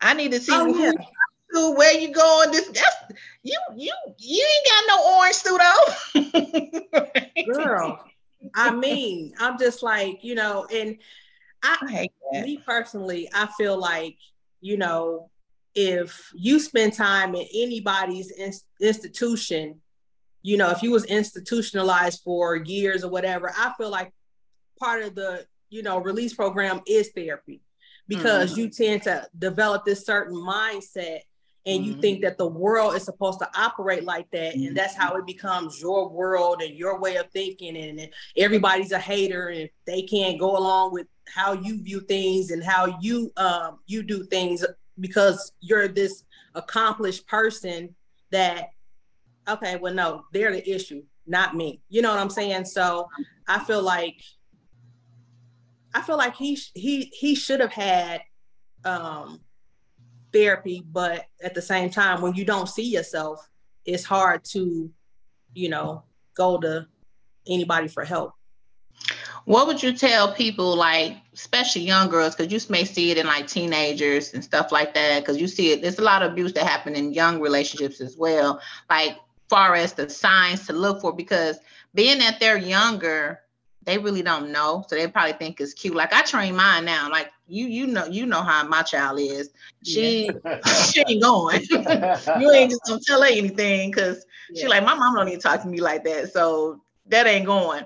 [0.03, 1.71] I need to see oh, who, yeah.
[1.77, 2.51] where you going.
[2.51, 5.61] This that's you you you ain't got no orange suit
[7.47, 7.47] on.
[7.55, 8.05] Girl,
[8.55, 10.99] I mean, I'm just like, you know, and
[11.63, 14.17] I, I me personally, I feel like,
[14.61, 15.31] you know,
[15.75, 19.81] if you spend time in anybody's in- institution,
[20.43, 24.13] you know, if you was institutionalized for years or whatever, I feel like
[24.81, 27.63] part of the, you know, release program is therapy
[28.09, 28.61] because mm-hmm.
[28.61, 31.21] you tend to develop this certain mindset
[31.65, 32.01] and you mm-hmm.
[32.01, 35.81] think that the world is supposed to operate like that and that's how it becomes
[35.81, 40.57] your world and your way of thinking and everybody's a hater and they can't go
[40.57, 44.65] along with how you view things and how you um, you do things
[44.99, 47.95] because you're this accomplished person
[48.31, 48.71] that
[49.49, 53.09] okay well no they're the issue not me you know what i'm saying so
[53.49, 54.21] i feel like
[55.95, 58.23] I feel like he he he should have had
[58.85, 59.41] um,
[60.33, 63.49] therapy, but at the same time, when you don't see yourself,
[63.85, 64.91] it's hard to,
[65.55, 66.03] you know,
[66.35, 66.87] go to
[67.47, 68.33] anybody for help.
[69.45, 73.27] What would you tell people, like especially young girls, because you may see it in
[73.27, 75.83] like teenagers and stuff like that, because you see it.
[75.83, 78.61] There's a lot of abuse that happen in young relationships as well.
[78.89, 79.17] Like
[79.49, 81.59] far as the signs to look for, because
[81.93, 83.41] being that they're younger,
[83.85, 85.95] they really don't know, so they probably think it's cute.
[85.95, 87.11] Like I train mine now.
[87.11, 89.51] Like you, you know, you know how my child is.
[89.85, 90.61] She, yeah.
[90.85, 91.63] she ain't going.
[91.71, 94.63] you ain't just gonna tell her anything because yeah.
[94.63, 96.33] she like my mom don't even talk to me like that.
[96.33, 97.85] So that ain't going.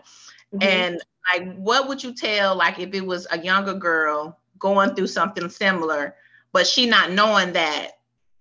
[0.55, 0.63] Mm-hmm.
[0.63, 1.01] And
[1.33, 5.49] like, what would you tell like if it was a younger girl going through something
[5.49, 6.15] similar,
[6.53, 7.93] but she not knowing that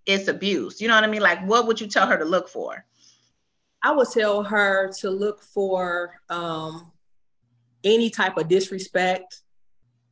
[0.06, 0.82] it's abuse?
[0.82, 1.22] You know what I mean?
[1.22, 2.86] Like, what would you tell her to look for?
[3.82, 6.92] I would tell her to look for um,
[7.86, 9.42] any type of disrespect,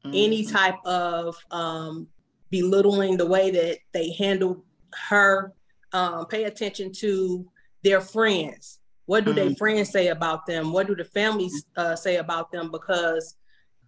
[0.05, 0.15] mm-hmm.
[0.15, 2.07] any type of um,
[2.49, 4.63] belittling the way that they handle
[5.09, 5.53] her.
[5.91, 7.45] Um, pay attention to
[7.83, 8.79] their friends.
[9.05, 9.47] What do mm-hmm.
[9.47, 10.71] their friends say about them?
[10.71, 12.71] What do the families uh, say about them?
[12.71, 13.36] Because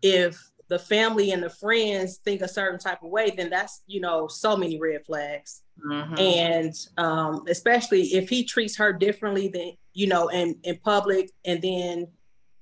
[0.01, 4.01] if the family and the friends think a certain type of way, then that's you
[4.01, 5.61] know so many red flags.
[5.85, 6.19] Mm-hmm.
[6.19, 11.61] And um, especially if he treats her differently than you know in in public and
[11.61, 12.07] then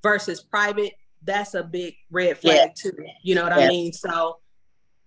[0.01, 2.91] versus private, that's a big red flag yeah.
[2.91, 2.97] too.
[3.21, 3.65] You know what yeah.
[3.65, 3.93] I mean?
[3.93, 4.39] So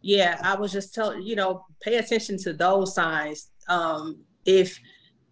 [0.01, 3.51] yeah, I was just telling you know pay attention to those signs.
[3.69, 4.79] Um, if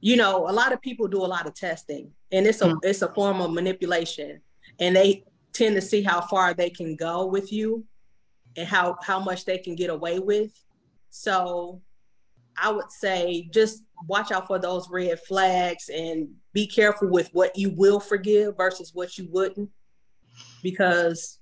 [0.00, 2.78] you know, a lot of people do a lot of testing, and it's a mm-hmm.
[2.82, 4.40] it's a form of manipulation,
[4.78, 7.86] and they tend to see how far they can go with you,
[8.56, 10.52] and how how much they can get away with.
[11.08, 11.80] So,
[12.58, 17.56] I would say just watch out for those red flags and be careful with what
[17.56, 19.70] you will forgive versus what you wouldn't,
[20.64, 21.38] because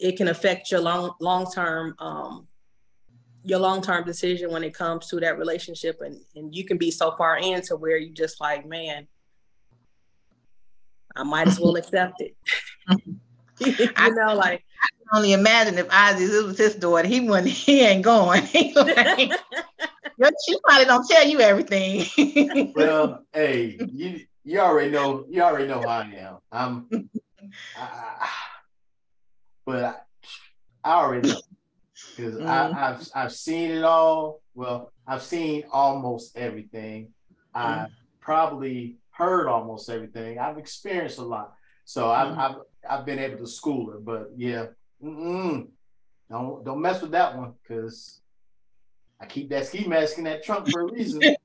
[0.00, 2.48] it can affect your long long term um,
[3.44, 6.00] your long-term decision when it comes to that relationship.
[6.00, 9.06] And, and you can be so far into where you just like man
[11.14, 12.36] i might as well accept it.
[13.60, 17.20] You I, know like i can only imagine if Ozzy, it was his daughter he
[17.20, 18.42] wouldn't he ain't going.
[18.46, 19.32] He like,
[20.46, 22.72] she probably don't tell you everything.
[22.74, 26.38] Well hey you you already know you already know how i am.
[26.50, 27.10] I'm
[27.76, 28.28] I,
[29.64, 29.94] but I,
[30.84, 31.40] I already know
[32.16, 32.76] because mm-hmm.
[32.76, 34.40] I've I've seen it all.
[34.54, 37.12] Well, I've seen almost everything.
[37.54, 37.80] Mm-hmm.
[37.80, 40.38] I've probably heard almost everything.
[40.38, 42.38] I've experienced a lot, so mm-hmm.
[42.38, 42.56] I've, I've
[42.90, 43.98] I've been able to school her.
[43.98, 44.66] But yeah,
[45.02, 45.68] mm-mm.
[46.30, 48.20] don't don't mess with that one because
[49.20, 51.22] I keep that ski mask in that trunk for a reason.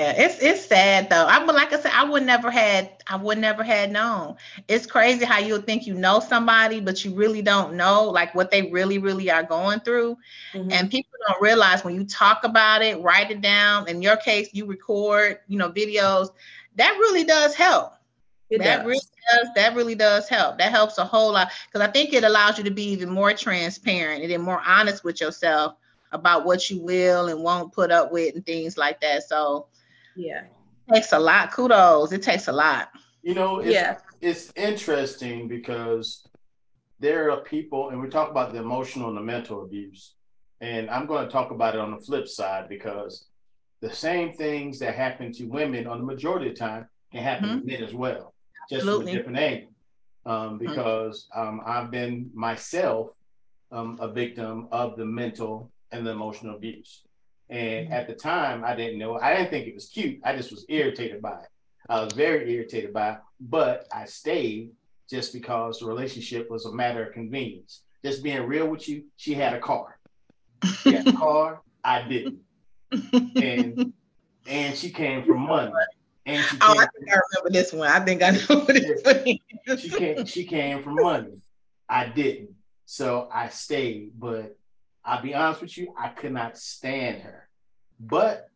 [0.00, 1.26] yeah, it's it's sad though.
[1.26, 4.36] I would like I said, I would never had I would never had known.
[4.68, 8.50] It's crazy how you'll think you know somebody, but you really don't know like what
[8.50, 10.16] they really, really are going through.
[10.52, 10.72] Mm-hmm.
[10.72, 13.88] And people don't realize when you talk about it, write it down.
[13.88, 16.30] In your case, you record, you know, videos.
[16.76, 17.94] That really does help.
[18.48, 18.86] It that does.
[18.86, 19.00] really
[19.32, 20.58] does that really does help.
[20.58, 23.32] That helps a whole lot because I think it allows you to be even more
[23.32, 25.76] transparent and then more honest with yourself
[26.12, 29.28] about what you will and won't put up with and things like that.
[29.28, 29.68] So
[30.16, 30.42] yeah,
[30.88, 31.52] it takes a lot.
[31.52, 32.12] Kudos.
[32.12, 32.90] It takes a lot.
[33.22, 36.26] You know, it's, yeah, it's interesting because
[36.98, 40.14] there are people, and we talk about the emotional and the mental abuse,
[40.60, 43.26] and I'm going to talk about it on the flip side because
[43.80, 47.48] the same things that happen to women on the majority of the time can happen
[47.48, 47.60] mm-hmm.
[47.60, 48.34] to men as well,
[48.68, 49.06] just Absolutely.
[49.06, 49.70] from a different angle.
[50.26, 51.48] Um, because mm-hmm.
[51.48, 53.08] um, I've been myself
[53.72, 57.02] um, a victim of the mental and the emotional abuse.
[57.48, 57.92] And mm-hmm.
[57.92, 59.18] at the time, I didn't know.
[59.18, 60.20] I didn't think it was cute.
[60.24, 61.48] I just was irritated by it.
[61.88, 64.70] I was very irritated by it, but I stayed
[65.08, 67.82] just because the relationship was a matter of convenience.
[68.04, 69.98] Just being real with you, she had a car.
[70.82, 72.38] She had a car, I didn't.
[73.36, 73.92] And
[74.46, 75.72] and she came from money.
[76.26, 77.88] And she oh, I think I remember this one.
[77.88, 81.42] I think I know what it She came, she came from money.
[81.88, 82.50] I didn't.
[82.84, 84.56] So I stayed, but
[85.04, 87.48] I'll be honest with you, I could not stand her.
[87.98, 88.46] But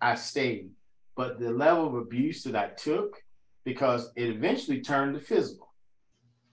[0.00, 0.70] I stayed.
[1.16, 3.22] But the level of abuse that I took,
[3.64, 5.68] because it eventually turned to physical.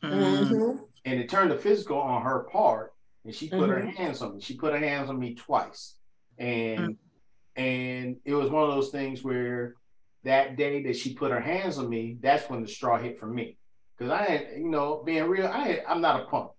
[0.04, 0.84] Mm-hmm.
[1.06, 2.93] And it turned to physical on her part.
[3.25, 3.71] And she put mm-hmm.
[3.71, 4.41] her hands on me.
[4.41, 5.95] She put her hands on me twice.
[6.38, 7.62] And mm-hmm.
[7.62, 9.75] and it was one of those things where
[10.23, 13.28] that day that she put her hands on me, that's when the straw hit for
[13.28, 13.58] me.
[13.97, 16.52] Because I had, you know, being real, I I'm not a punk.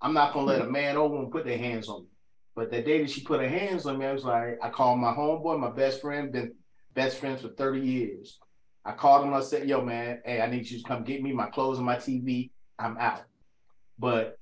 [0.00, 0.72] I'm not gonna let a mm-hmm.
[0.72, 2.08] man over and put their hands on me.
[2.54, 4.98] But the day that she put her hands on me, I was like, I called
[4.98, 6.54] my homeboy, my best friend, been
[6.94, 8.38] best friends for 30 years.
[8.84, 11.32] I called him, I said, yo, man, hey, I need you to come get me
[11.32, 12.50] my clothes and my TV.
[12.78, 13.24] I'm out.
[13.98, 14.38] But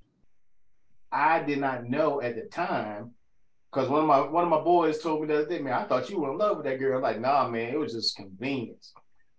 [1.10, 3.12] I did not know at the time,
[3.72, 5.84] because one of my one of my boys told me the other day, man, I
[5.84, 6.96] thought you were in love with that girl.
[6.96, 8.92] I'm like, nah, man, it was just convenience.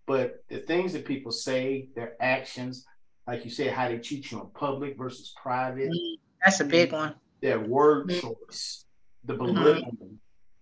[0.05, 2.85] but the things that people say, their actions,
[3.27, 5.89] like you said, how they treat you in public versus private.
[5.89, 7.15] Mm, that's a big one.
[7.41, 8.19] Their word mm-hmm.
[8.19, 8.85] choice,
[9.23, 10.15] the belittling, mm-hmm.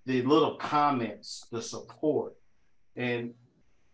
[0.06, 2.34] the little comments, the support.
[2.96, 3.34] And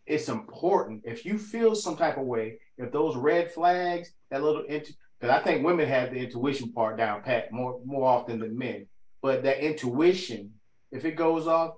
[0.05, 4.63] it's important if you feel some type of way, if those red flags, that little
[4.67, 8.88] because I think women have the intuition part down pat more more often than men.
[9.21, 10.53] But that intuition,
[10.91, 11.75] if it goes off,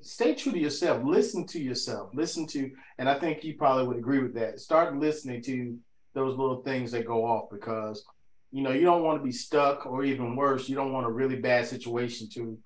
[0.00, 1.02] stay true to yourself.
[1.04, 2.10] Listen to yourself.
[2.14, 4.60] Listen to, and I think you probably would agree with that.
[4.60, 5.78] Start listening to
[6.14, 8.04] those little things that go off because
[8.50, 11.10] you know you don't want to be stuck, or even worse, you don't want a
[11.10, 12.58] really bad situation to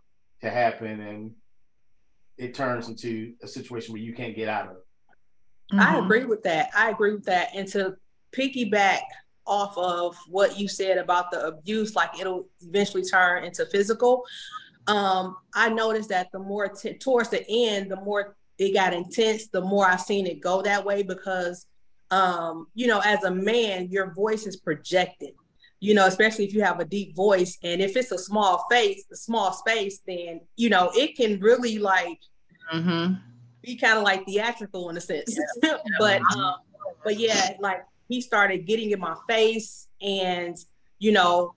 [0.42, 1.32] to happen, and
[2.38, 4.76] it turns into a situation where you can't get out of.
[5.72, 5.80] Mm-hmm.
[5.80, 6.70] I agree with that.
[6.76, 7.50] I agree with that.
[7.54, 7.96] And to
[8.32, 9.00] piggyback
[9.46, 14.24] off of what you said about the abuse, like it'll eventually turn into physical
[14.86, 19.48] um, I noticed that the more t- towards the end, the more it got intense,
[19.48, 21.66] the more I've seen it go that way because,
[22.10, 25.30] um, you know, as a man, your voice is projected.
[25.78, 29.04] You know, especially if you have a deep voice, and if it's a small face,
[29.12, 32.18] a small space, then you know it can really like
[32.72, 33.14] mm-hmm.
[33.60, 35.38] be kind of like theatrical in a sense.
[35.62, 35.76] Yeah.
[35.98, 36.54] but um,
[37.04, 40.56] but yeah, like he started getting in my face, and
[40.98, 41.54] you know,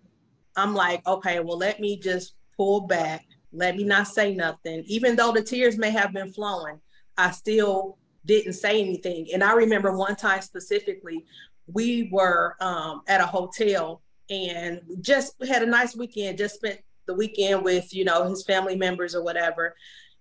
[0.57, 4.83] I'm like, okay, well, let me just pull back, let me not say nothing.
[4.85, 6.77] Even though the tears may have been flowing,
[7.17, 9.27] I still didn't say anything.
[9.33, 11.23] And I remember one time specifically,
[11.67, 17.13] we were um, at a hotel and just had a nice weekend, just spent the
[17.13, 19.73] weekend with, you know, his family members or whatever.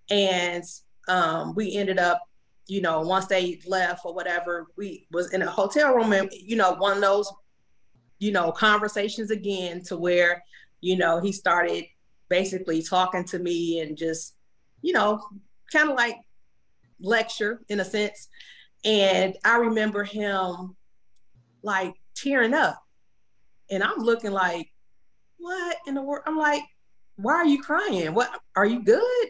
[0.09, 0.63] And
[1.09, 2.21] um, we ended up,
[2.67, 6.55] you know, once they left or whatever, we was in a hotel room and, you
[6.55, 7.29] know, one of those,
[8.17, 10.41] you know, conversations again to where,
[10.79, 11.83] you know, he started
[12.29, 14.35] basically talking to me and just,
[14.81, 15.21] you know,
[15.71, 16.15] kind of like
[16.99, 18.29] lecture in a sense.
[18.85, 20.75] And I remember him
[21.63, 22.81] like tearing up.
[23.69, 24.69] And I'm looking like,
[25.37, 26.23] what in the world?
[26.25, 26.63] I'm like,
[27.17, 28.13] why are you crying?
[28.13, 29.27] What are you good?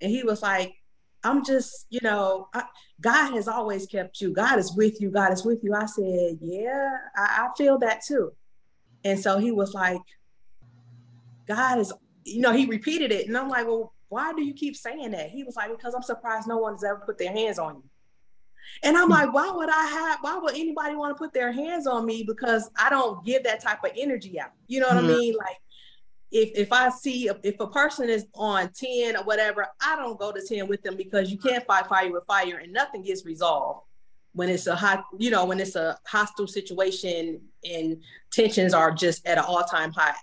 [0.00, 0.74] And he was like,
[1.24, 2.64] I'm just, you know, I,
[3.00, 4.32] God has always kept you.
[4.32, 5.10] God is with you.
[5.10, 5.74] God is with you.
[5.74, 8.32] I said, yeah, I, I feel that too.
[9.04, 10.00] And so he was like,
[11.46, 11.92] God is
[12.28, 13.26] you know, he repeated it.
[13.26, 15.30] And I'm like, well, why do you keep saying that?
[15.30, 17.84] He was like, because I'm surprised no one's ever put their hands on you.
[18.82, 21.86] And I'm like, why would I have, why would anybody want to put their hands
[21.86, 22.22] on me?
[22.22, 24.52] Because I don't give that type of energy out.
[24.66, 25.14] You know what mm-hmm.
[25.14, 25.34] I mean?
[25.36, 25.56] Like,
[26.30, 30.30] if if I see if a person is on 10 or whatever, I don't go
[30.30, 33.86] to 10 with them because you can't fight fire with fire and nothing gets resolved
[34.32, 39.26] when it's a hot, you know, when it's a hostile situation and tensions are just
[39.26, 40.14] at an all-time high.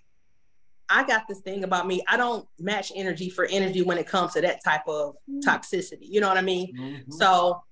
[0.90, 2.02] I got this thing about me.
[2.08, 5.40] I don't match energy for energy when it comes to that type of mm-hmm.
[5.40, 6.08] toxicity.
[6.08, 6.76] You know what I mean?
[6.78, 7.12] Mm-hmm.
[7.12, 7.64] So,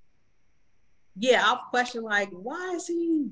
[1.18, 3.30] yeah, I'll question like, why is he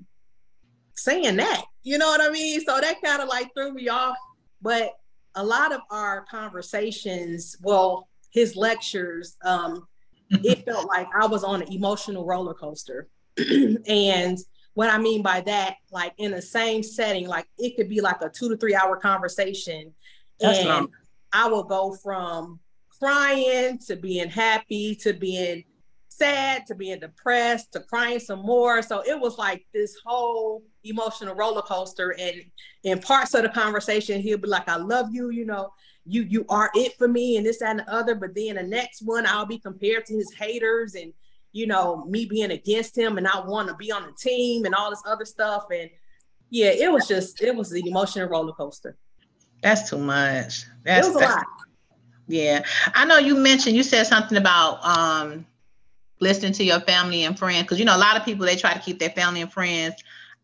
[0.95, 1.63] saying that?
[1.83, 2.61] You know what I mean?
[2.61, 4.17] So that kind of like threw me off.
[4.61, 4.91] But
[5.35, 9.87] a lot of our conversations, well, his lectures, um,
[10.29, 13.07] it felt like I was on an emotional roller coaster.
[13.87, 14.37] and
[14.73, 18.21] what I mean by that, like in the same setting, like it could be like
[18.21, 19.93] a two to three hour conversation.
[20.39, 20.89] That's and not-
[21.33, 22.59] I will go from
[22.99, 25.63] crying to being happy to being
[26.09, 28.81] sad to being depressed to crying some more.
[28.81, 32.15] So it was like this whole emotional roller coaster.
[32.19, 32.35] And
[32.83, 35.73] in parts of the conversation, he'll be like, I love you, you know,
[36.05, 38.15] you you are it for me, and this, that, and the other.
[38.15, 41.13] But then the next one, I'll be compared to his haters and
[41.51, 44.73] you know, me being against him and not want to be on the team and
[44.73, 45.65] all this other stuff.
[45.71, 45.89] And
[46.49, 48.97] yeah, it was just, it was the emotional roller coaster.
[49.61, 50.65] That's too much.
[50.83, 51.45] That's, it was a lot.
[52.27, 52.63] Yeah.
[52.93, 55.45] I know you mentioned, you said something about um,
[56.19, 57.67] listening to your family and friends.
[57.67, 59.95] Cause you know, a lot of people, they try to keep their family and friends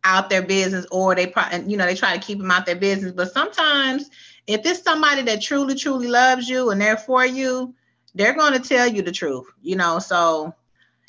[0.04, 2.76] out their business or they probably, you know, they try to keep them out their
[2.76, 3.14] business.
[3.14, 4.10] But sometimes
[4.46, 7.74] if it's somebody that truly, truly loves you and they're for you,
[8.14, 10.00] they're going to tell you the truth, you know?
[10.00, 10.54] So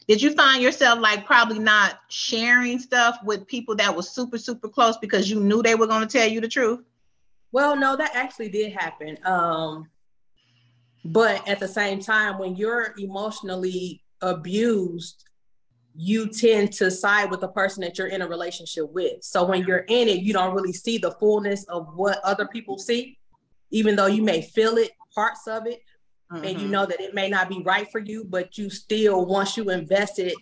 [0.08, 4.68] did you find yourself like probably not sharing stuff with people that was super super
[4.68, 6.80] close because you knew they were going to tell you the truth?
[7.52, 9.18] Well no that actually did happen.
[9.24, 9.88] Um
[11.04, 15.24] but at the same time when you're emotionally abused
[16.00, 19.22] you tend to side with the person that you're in a relationship with.
[19.22, 22.78] So when you're in it you don't really see the fullness of what other people
[22.78, 23.18] see
[23.70, 25.80] even though you may feel it parts of it
[26.32, 26.44] mm-hmm.
[26.44, 26.70] and you mm-hmm.
[26.70, 30.18] know that it may not be right for you, but you still, once you invest
[30.18, 30.34] it,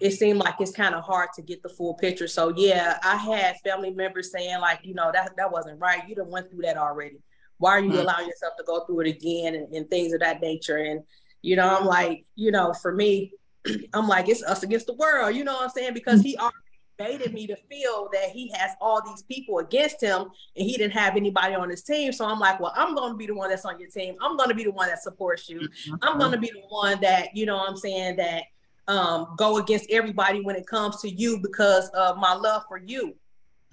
[0.00, 2.26] it seemed like it's kind of hard to get the full picture.
[2.26, 6.08] So yeah, I had family members saying like, you know, that that wasn't right.
[6.08, 7.18] You done went through that already.
[7.58, 8.00] Why are you mm-hmm.
[8.00, 10.78] allowing yourself to go through it again and, and things of that nature?
[10.78, 11.02] And
[11.42, 13.32] you know, I'm like, you know, for me,
[13.94, 15.94] I'm like, it's us against the world, you know what I'm saying?
[15.94, 16.56] Because he already
[17.00, 20.92] baited me to feel that he has all these people against him and he didn't
[20.92, 22.12] have anybody on his team.
[22.12, 24.16] So I'm like, well, I'm going to be the one that's on your team.
[24.20, 25.60] I'm going to be the one that supports you.
[25.60, 25.94] Mm-hmm.
[26.02, 28.44] I'm going to be the one that, you know what I'm saying, that
[28.86, 33.14] um, go against everybody when it comes to you because of my love for you.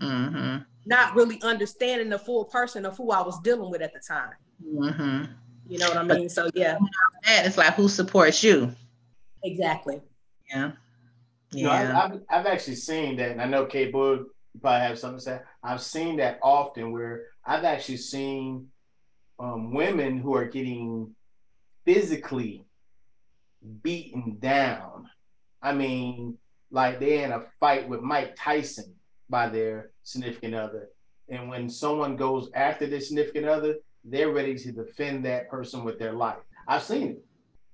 [0.02, 0.64] Mm-hmm.
[0.86, 4.34] Not really understanding the full person of who I was dealing with at the time.
[4.66, 5.34] Mm-hmm.
[5.68, 6.30] You know what I mean?
[6.30, 6.78] So yeah.
[7.26, 8.72] It's like who supports you.
[9.44, 10.00] Exactly.
[10.50, 10.72] Yeah.
[11.52, 11.60] Yeah.
[11.60, 14.26] You know, I, have I've actually seen that, and I know Kate Boog
[14.62, 15.40] probably have something to say.
[15.64, 18.68] I've seen that often where I've actually seen
[19.40, 21.16] um, women who are getting
[21.86, 22.66] physically
[23.82, 25.10] beaten down.
[25.62, 26.38] I mean,
[26.72, 28.94] like they're in a fight with Mike Tyson
[29.30, 30.90] by their significant other.
[31.30, 36.00] And when someone goes after their significant other, they're ready to defend that person with
[36.00, 36.38] their life.
[36.68, 37.26] I've seen it.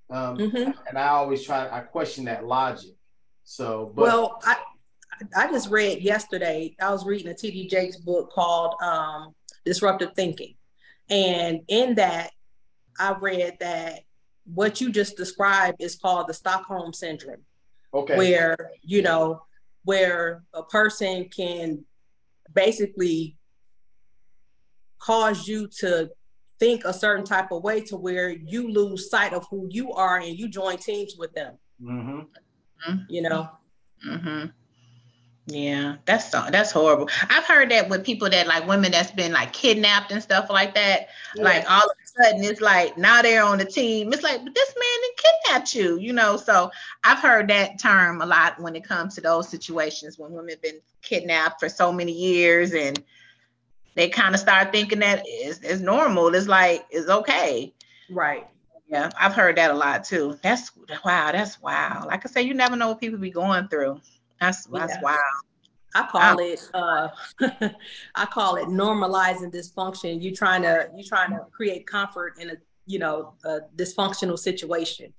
[0.10, 0.72] Um, mm-hmm.
[0.88, 2.93] And I always try, I question that logic.
[3.44, 4.58] So, but, well, I,
[5.36, 9.34] I just read yesterday, I was reading a TD Jakes book called um,
[9.66, 10.56] Disruptive Thinking.
[11.10, 12.32] And in that,
[13.00, 14.02] I read that
[14.46, 17.42] what you just described is called the Stockholm Syndrome.
[17.94, 18.18] Okay.
[18.18, 19.44] Where, you know,
[19.84, 21.86] where a person can
[22.54, 23.38] basically
[25.00, 26.10] cause you to
[26.60, 30.18] think a certain type of way to where you lose sight of who you are
[30.18, 31.58] and you join teams with them.
[31.82, 32.20] Mm-hmm.
[32.88, 33.04] Mm-hmm.
[33.08, 33.50] You know.
[34.08, 34.46] Mm-hmm.
[35.46, 37.10] Yeah, that's that's horrible.
[37.30, 40.74] I've heard that with people that like women that's been like kidnapped and stuff like
[40.76, 41.10] that.
[41.36, 41.44] Yeah.
[41.44, 44.14] Like all of a sudden, it's like now they're on the team.
[44.14, 46.38] It's like, but this man didn't kidnap you, you know.
[46.38, 46.72] So
[47.04, 50.62] I've heard that term a lot when it comes to those situations when women have
[50.62, 53.04] been kidnapped for so many years and
[53.96, 56.34] they kind of start thinking that it's, it's normal.
[56.34, 57.74] It's like it's okay.
[58.10, 58.48] Right.
[58.88, 60.38] Yeah, I've heard that a lot too.
[60.42, 60.72] That's
[61.04, 61.32] wow.
[61.32, 62.06] That's wow.
[62.08, 64.00] Like I say, you never know what people be going through.
[64.40, 65.02] That's that's yeah.
[65.02, 65.18] wow.
[65.96, 66.38] I call wow.
[66.40, 67.08] it uh,
[68.16, 70.22] I call it normalizing dysfunction.
[70.22, 72.56] You trying to you trying to create comfort in a
[72.86, 75.14] you know a dysfunctional situation.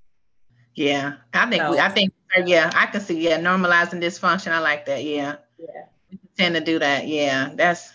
[0.75, 2.13] Yeah, I think so, we, I think
[2.45, 4.51] yeah, I can see yeah normalizing dysfunction.
[4.53, 5.05] I like that.
[5.05, 7.07] Yeah, yeah, we tend to do that.
[7.07, 7.93] Yeah, that's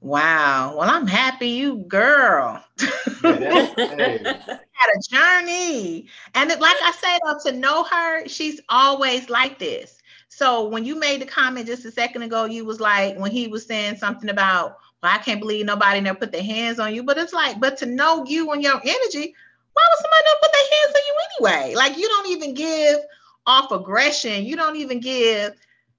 [0.00, 0.76] Wow.
[0.78, 2.64] Well, I'm happy you, girl.
[3.22, 5.00] Yeah, had a
[5.42, 6.06] journey.
[6.34, 10.00] And it, like I said, up to know her, she's always like this.
[10.28, 13.48] So when you made the comment just a second ago, you was like, when he
[13.48, 17.02] was saying something about, well, I can't believe nobody never put their hands on you.
[17.02, 19.34] But it's like, but to know you and your energy,
[19.72, 21.14] why would somebody not put their hands on you
[21.58, 21.74] anyway?
[21.74, 22.98] Like you don't even give
[23.46, 24.44] off aggression.
[24.44, 25.54] You don't even give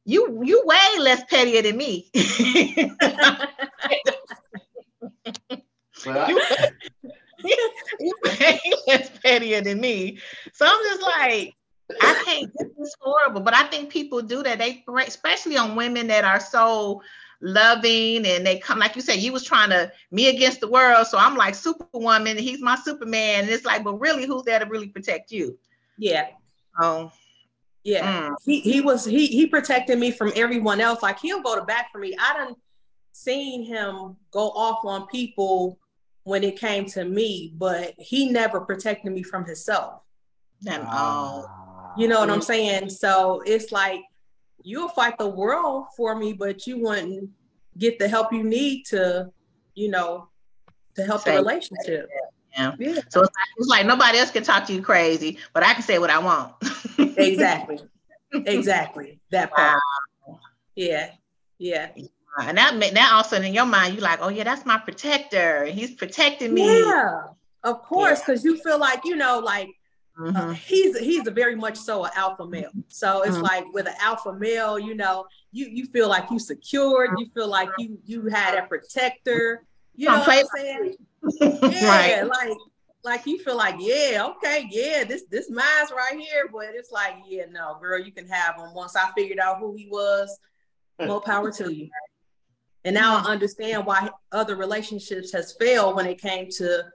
[0.06, 2.10] you you way less pettier than me.
[6.06, 6.42] well, you,
[8.88, 10.20] less pettier than me.
[10.54, 11.56] So I'm just like,
[12.02, 12.52] I can't.
[12.58, 13.42] This is horrible.
[13.42, 14.60] But I think people do that.
[14.60, 17.02] They especially on women that are so
[17.44, 21.08] loving and they come like you said you was trying to me against the world
[21.08, 24.66] so i'm like superwoman he's my superman and it's like but really who's there to
[24.68, 25.58] really protect you
[25.98, 26.28] yeah
[26.80, 27.12] oh
[27.84, 28.36] yeah, mm.
[28.46, 31.02] he he was he he protected me from everyone else.
[31.02, 32.16] Like he'll go to bat for me.
[32.20, 32.56] I done
[33.12, 35.80] seen him go off on people
[36.24, 40.02] when it came to me, but he never protected me from himself.
[40.68, 40.90] At ah.
[40.90, 41.94] all.
[41.98, 42.90] You know what I'm saying?
[42.90, 44.02] So it's like
[44.64, 47.30] you'll fight the world for me, but you wouldn't
[47.78, 49.32] get the help you need to,
[49.76, 50.30] you know,
[50.96, 51.36] to help Same.
[51.36, 52.10] the relationship.
[52.56, 52.74] Yeah.
[52.80, 52.94] yeah.
[53.10, 55.84] So it's like, it's like nobody else can talk to you crazy, but I can
[55.84, 56.54] say what I want.
[56.98, 57.80] exactly.
[58.34, 59.20] Exactly.
[59.32, 59.82] That part.
[60.26, 60.40] Wow.
[60.74, 61.10] Yeah.
[61.58, 61.90] Yeah.
[62.40, 65.66] And that that also in your mind, you're like, oh yeah, that's my protector.
[65.66, 66.82] He's protecting me.
[66.82, 67.24] Yeah,
[67.64, 68.52] of course, because yeah.
[68.52, 69.70] you feel like you know, like
[70.18, 70.38] uh, mm-hmm.
[70.38, 72.72] uh, he's he's a very much so an alpha male.
[72.88, 73.44] So it's mm-hmm.
[73.44, 77.12] like with an alpha male, you know, you you feel like you secured.
[77.18, 79.66] You feel like you you had a protector.
[79.96, 80.96] You know what I'm saying?
[81.42, 82.28] yeah, right.
[82.28, 82.58] like
[83.04, 87.16] like you feel like, yeah, okay, yeah, this this mine's right here, but it's like,
[87.28, 88.74] yeah, no, girl, you can have him.
[88.74, 90.38] Once I figured out who he was,
[91.00, 91.90] more power to you.
[92.84, 96.86] And now I understand why other relationships has failed when it came to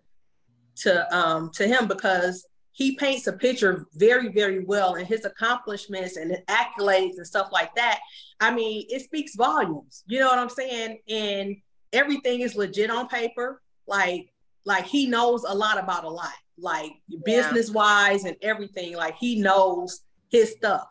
[0.76, 6.16] to um to him because he paints a picture very very well and his accomplishments
[6.16, 8.01] and accolades and stuff like that.
[8.41, 10.05] I mean it speaks volumes.
[10.07, 10.99] You know what i'm saying?
[11.09, 11.57] And
[11.93, 13.62] everything is legit on paper.
[13.87, 14.32] Like
[14.64, 17.18] like he knows a lot about a lot like yeah.
[17.24, 18.97] business wise and everything.
[18.97, 20.89] Like he knows his stuff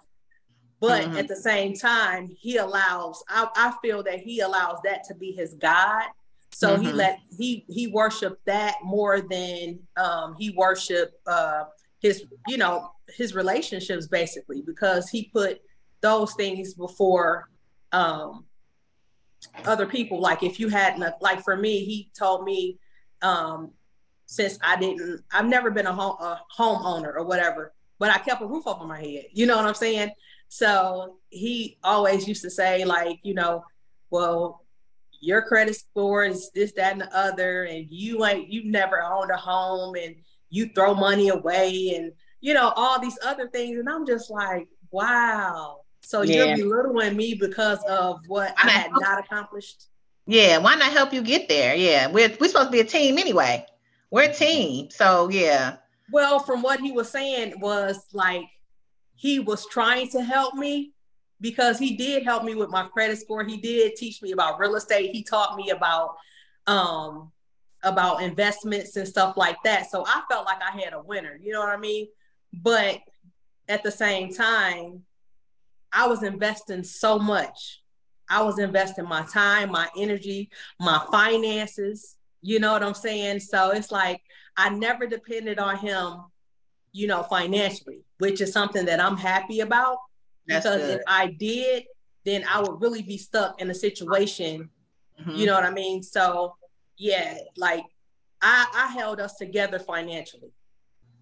[0.79, 1.17] but mm-hmm.
[1.17, 5.31] at the same time he allows I, I feel that he allows that to be
[5.31, 6.03] his god
[6.51, 6.83] so mm-hmm.
[6.83, 11.65] he let he he worshiped that more than um he worshiped uh
[11.99, 15.61] his you know his relationships basically because he put
[16.01, 17.49] those things before
[17.91, 18.45] um
[19.65, 22.77] other people like if you hadn't like for me he told me
[23.21, 23.71] um
[24.25, 28.41] since i didn't i've never been a home a homeowner or whatever but i kept
[28.41, 30.09] a roof over my head you know what i'm saying
[30.49, 33.63] so he always used to say like you know
[34.09, 34.65] well
[35.21, 39.31] your credit score is this that and the other and you ain't you never owned
[39.31, 40.15] a home and
[40.49, 44.67] you throw money away and you know all these other things and i'm just like
[44.91, 46.55] wow so yeah.
[46.55, 49.87] you're belittling me because of what I, I had not accomplished.
[50.27, 51.75] Yeah, why not help you get there?
[51.75, 53.65] Yeah, we're we're supposed to be a team anyway.
[54.11, 55.77] We're a team, so yeah.
[56.11, 58.45] Well, from what he was saying was like
[59.15, 60.91] he was trying to help me
[61.41, 63.43] because he did help me with my credit score.
[63.43, 65.11] He did teach me about real estate.
[65.11, 66.15] He taught me about
[66.67, 67.31] um
[67.83, 69.89] about investments and stuff like that.
[69.89, 72.07] So I felt like I had a winner, you know what I mean?
[72.51, 72.99] But
[73.67, 75.03] at the same time,
[75.91, 77.81] I was investing so much.
[78.29, 80.49] I was investing my time, my energy,
[80.79, 82.15] my finances.
[82.41, 83.39] You know what I'm saying?
[83.39, 84.21] So it's like
[84.57, 86.23] I never depended on him,
[86.91, 89.97] you know, financially, which is something that I'm happy about.
[90.47, 90.95] That's because good.
[90.97, 91.85] if I did,
[92.23, 94.69] then I would really be stuck in a situation.
[95.19, 95.31] Mm-hmm.
[95.31, 96.03] You know what I mean?
[96.03, 96.55] So
[96.97, 97.83] yeah, like
[98.41, 100.51] I, I held us together financially.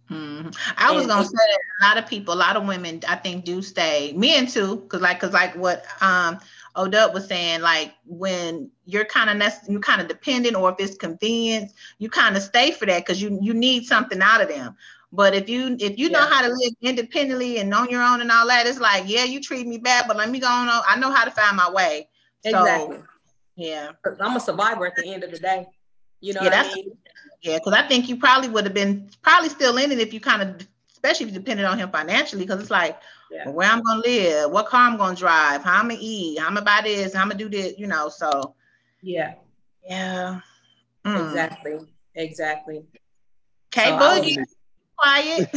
[0.10, 0.50] Mm-hmm.
[0.78, 3.46] I was gonna say that a lot of people, a lot of women, I think,
[3.46, 4.14] do stay.
[4.16, 6.40] Men too, because like, because like what um
[6.76, 10.76] Odette was saying, like when you're kind of nec- you kind of dependent, or if
[10.80, 14.50] it's convenience, you kind of stay for that because you you need something out of
[14.50, 14.76] them.
[15.16, 16.18] But if you if you yeah.
[16.18, 19.24] know how to live independently and on your own and all that, it's like, yeah,
[19.24, 20.68] you treat me bad, but let me go on.
[20.68, 22.10] I know how to find my way.
[22.44, 22.98] Exactly.
[22.98, 23.04] So,
[23.56, 23.92] yeah.
[24.20, 25.68] I'm a survivor at the end of the day.
[26.20, 26.98] You know yeah, that's, I mean?
[27.44, 30.20] Yeah, because I think you probably would have been probably still in it if you
[30.20, 33.00] kind of, especially if you depended on him financially, because it's like,
[33.30, 33.46] yeah.
[33.46, 36.48] well, where I'm gonna live, what car I'm gonna drive, how I'm gonna eat, how
[36.48, 38.10] I'm gonna buy this, how I'm gonna do this, you know.
[38.10, 38.56] So
[39.04, 39.36] yeah,
[39.88, 40.40] yeah,
[41.06, 41.28] mm.
[41.28, 41.80] exactly,
[42.16, 42.86] exactly.
[43.72, 44.44] Okay, so Boogie.
[45.04, 45.50] Quiet.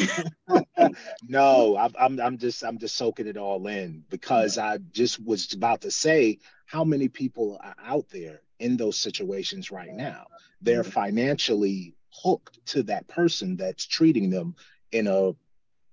[1.28, 5.52] no, I'm, I'm I'm just I'm just soaking it all in because I just was
[5.52, 10.26] about to say how many people are out there in those situations right now.
[10.60, 10.90] They're mm-hmm.
[10.90, 14.56] financially hooked to that person that's treating them
[14.90, 15.32] in a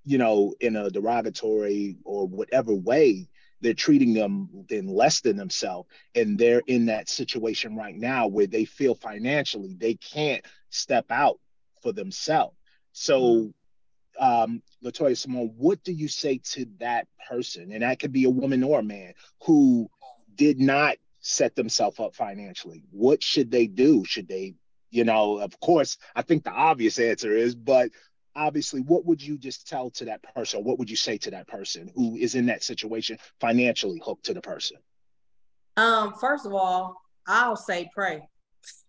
[0.04, 3.30] you know in a derogatory or whatever way.
[3.62, 8.48] They're treating them then less than themselves and they're in that situation right now where
[8.48, 11.40] they feel financially they can't step out
[11.82, 12.58] for themselves
[12.94, 13.22] so
[14.20, 14.24] mm-hmm.
[14.24, 18.30] um LaToya Samone what do you say to that person and that could be a
[18.30, 19.14] woman or a man
[19.44, 19.90] who
[20.36, 22.84] did not set themselves up financially?
[22.92, 24.06] What should they do?
[24.06, 24.56] Should they,
[24.92, 27.90] you know, of course, I think the obvious answer is, but
[28.36, 30.64] obviously, what would you just tell to that person?
[30.64, 34.34] What would you say to that person who is in that situation financially hooked to
[34.34, 34.78] the person?
[35.78, 38.28] Um, first of all, I'll say pray.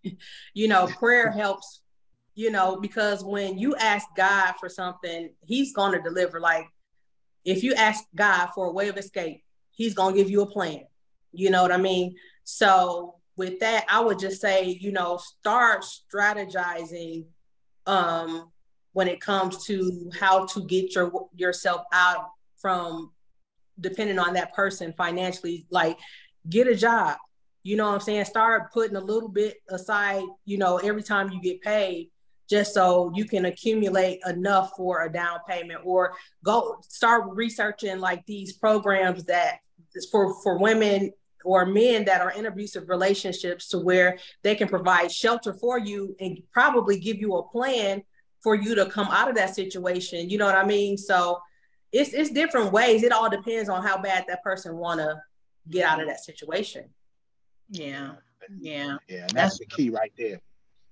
[0.53, 1.81] you know, prayer helps,
[2.35, 6.39] you know, because when you ask God for something, He's going to deliver.
[6.39, 6.67] Like,
[7.45, 10.45] if you ask God for a way of escape, He's going to give you a
[10.45, 10.81] plan.
[11.31, 12.15] You know what I mean?
[12.43, 17.25] So with that, I would just say, you know, start strategizing
[17.85, 18.51] um,
[18.93, 23.11] when it comes to how to get your yourself out from
[23.79, 25.65] depending on that person financially.
[25.69, 25.97] Like,
[26.49, 27.17] get a job.
[27.63, 28.25] You know what I'm saying?
[28.25, 32.11] Start putting a little bit aside, you know, every time you get paid,
[32.49, 38.25] just so you can accumulate enough for a down payment or go start researching like
[38.25, 39.59] these programs that
[40.11, 41.11] for for women
[41.43, 46.15] or men that are in abusive relationships to where they can provide shelter for you
[46.19, 48.01] and probably give you a plan
[48.41, 50.29] for you to come out of that situation.
[50.29, 50.97] You know what I mean?
[50.97, 51.39] So
[51.91, 53.03] it's it's different ways.
[53.03, 55.21] It all depends on how bad that person want to
[55.69, 56.89] get out of that situation.
[57.69, 58.13] Yeah.
[58.59, 58.97] Yeah.
[59.07, 59.21] Yeah.
[59.21, 60.41] And that's, that's the key right there.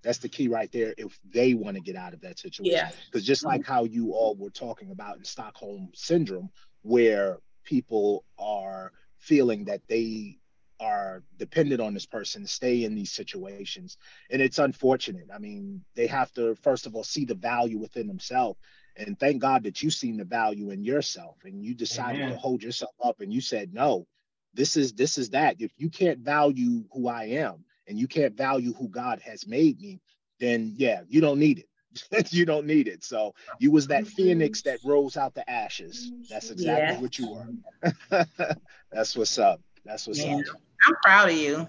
[0.03, 0.93] That's the key right there.
[0.97, 2.73] If they want to get out of that situation.
[2.73, 2.91] Yeah.
[3.05, 3.71] Because just like mm-hmm.
[3.71, 6.49] how you all were talking about in Stockholm syndrome,
[6.81, 10.37] where people are feeling that they
[10.79, 13.97] are dependent on this person to stay in these situations.
[14.29, 15.27] And it's unfortunate.
[15.33, 18.59] I mean, they have to, first of all, see the value within themselves.
[18.95, 22.33] And thank God that you've seen the value in yourself and you decided Amen.
[22.33, 24.05] to hold yourself up and you said, no,
[24.53, 25.55] this is this is that.
[25.59, 29.79] If you can't value who I am and you can't value who God has made
[29.81, 30.01] me,
[30.39, 31.67] then yeah, you don't need it.
[32.33, 33.03] you don't need it.
[33.03, 36.11] So you was that phoenix that rose out the ashes.
[36.29, 37.01] That's exactly yeah.
[37.01, 38.25] what you were.
[38.91, 39.61] That's what's up.
[39.85, 40.37] That's what's yeah.
[40.37, 40.43] up.
[40.87, 41.67] I'm proud of you.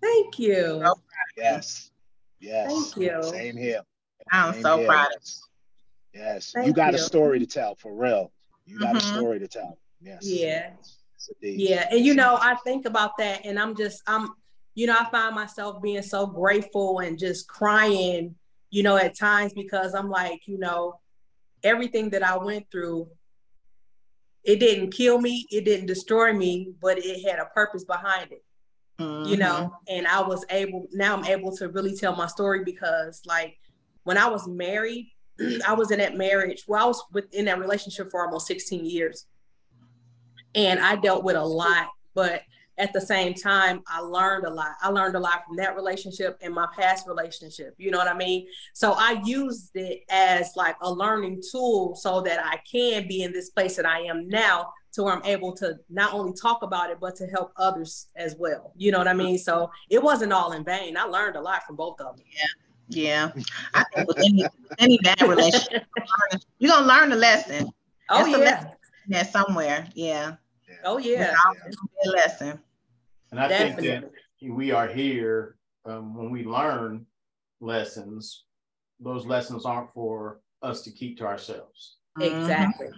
[0.00, 0.82] Thank you.
[0.84, 0.94] So
[1.36, 1.90] yes.
[2.40, 2.72] Yes.
[2.72, 3.22] Thank you.
[3.22, 3.82] Same here.
[4.32, 4.86] I'm Same so here.
[4.86, 6.20] proud of you.
[6.20, 6.98] Yes, Thank you got you.
[6.98, 8.32] a story to tell for real.
[8.66, 8.96] You got mm-hmm.
[8.98, 9.78] a story to tell.
[10.00, 10.18] Yes.
[10.22, 10.70] Yeah.
[11.40, 14.30] Yeah, and you know, I think about that, and I'm just, I'm,
[14.74, 18.34] you know, I find myself being so grateful and just crying,
[18.70, 21.00] you know, at times because I'm like, you know,
[21.62, 23.08] everything that I went through,
[24.44, 28.44] it didn't kill me, it didn't destroy me, but it had a purpose behind it.
[28.98, 29.28] Mm-hmm.
[29.28, 29.96] You know, mm-hmm.
[29.96, 33.56] and I was able now I'm able to really tell my story because like
[34.04, 35.10] when I was married,
[35.66, 36.64] I was in that marriage.
[36.66, 39.26] Well, I was within that relationship for almost 16 years.
[40.54, 42.42] And I dealt with a lot, but
[42.78, 44.72] at the same time, I learned a lot.
[44.80, 47.74] I learned a lot from that relationship and my past relationship.
[47.78, 48.46] You know what I mean?
[48.72, 53.32] So I used it as like a learning tool so that I can be in
[53.32, 56.90] this place that I am now to where I'm able to not only talk about
[56.90, 58.72] it, but to help others as well.
[58.76, 59.38] You know what I mean?
[59.38, 60.96] So it wasn't all in vain.
[60.96, 62.26] I learned a lot from both of them.
[62.30, 62.46] Yeah.
[62.88, 63.32] Yeah,
[63.72, 64.44] I think with any,
[64.78, 65.84] any bad relationship,
[66.58, 67.70] you're gonna learn the lesson.
[68.10, 68.70] Oh That's yeah,
[69.08, 69.88] yeah, somewhere.
[69.94, 70.34] Yeah.
[70.84, 71.34] Oh yeah,
[72.04, 72.58] a lesson.
[73.30, 73.88] And I Definitely.
[73.88, 74.04] think
[74.40, 77.06] that we are here um, when we learn
[77.60, 78.44] lessons.
[79.00, 81.96] Those lessons aren't for us to keep to ourselves.
[82.20, 82.88] Exactly.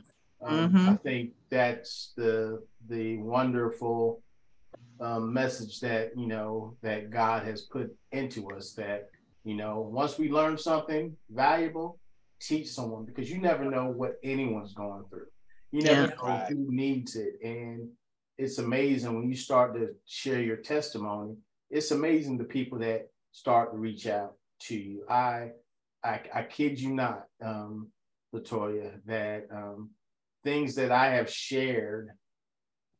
[0.42, 0.88] Um, mm-hmm.
[0.90, 4.22] I think that's the the wonderful
[5.00, 9.08] um, message that you know that God has put into us that
[9.44, 11.98] you know, once we learn something valuable,
[12.40, 15.26] teach someone because you never know what anyone's going through.
[15.74, 17.34] You never know who needs it.
[17.42, 17.88] And
[18.38, 21.34] it's amazing when you start to share your testimony,
[21.68, 25.04] it's amazing the people that start to reach out to you.
[25.10, 25.50] I
[26.04, 27.88] I, I kid you not, um,
[28.32, 29.90] LaToya, that um,
[30.44, 32.10] things that I have shared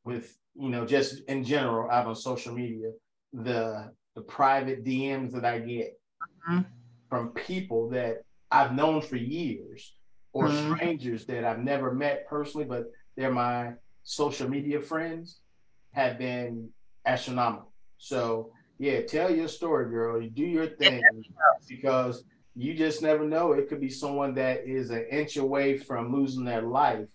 [0.05, 2.91] with, you know, just in general out on social media,
[3.33, 5.97] the the private DMs that I get
[6.49, 6.63] mm-hmm.
[7.09, 9.95] from people that I've known for years
[10.35, 10.75] or mm-hmm.
[10.75, 13.73] strangers that I've never met personally, but they're my
[14.03, 15.39] social media friends
[15.93, 16.69] have been
[17.07, 17.73] astronomical.
[17.97, 20.21] So yeah, tell your story, girl.
[20.21, 21.03] You do your thing
[21.69, 22.25] because
[22.55, 23.53] you just never know.
[23.53, 27.07] It could be someone that is an inch away from losing their life,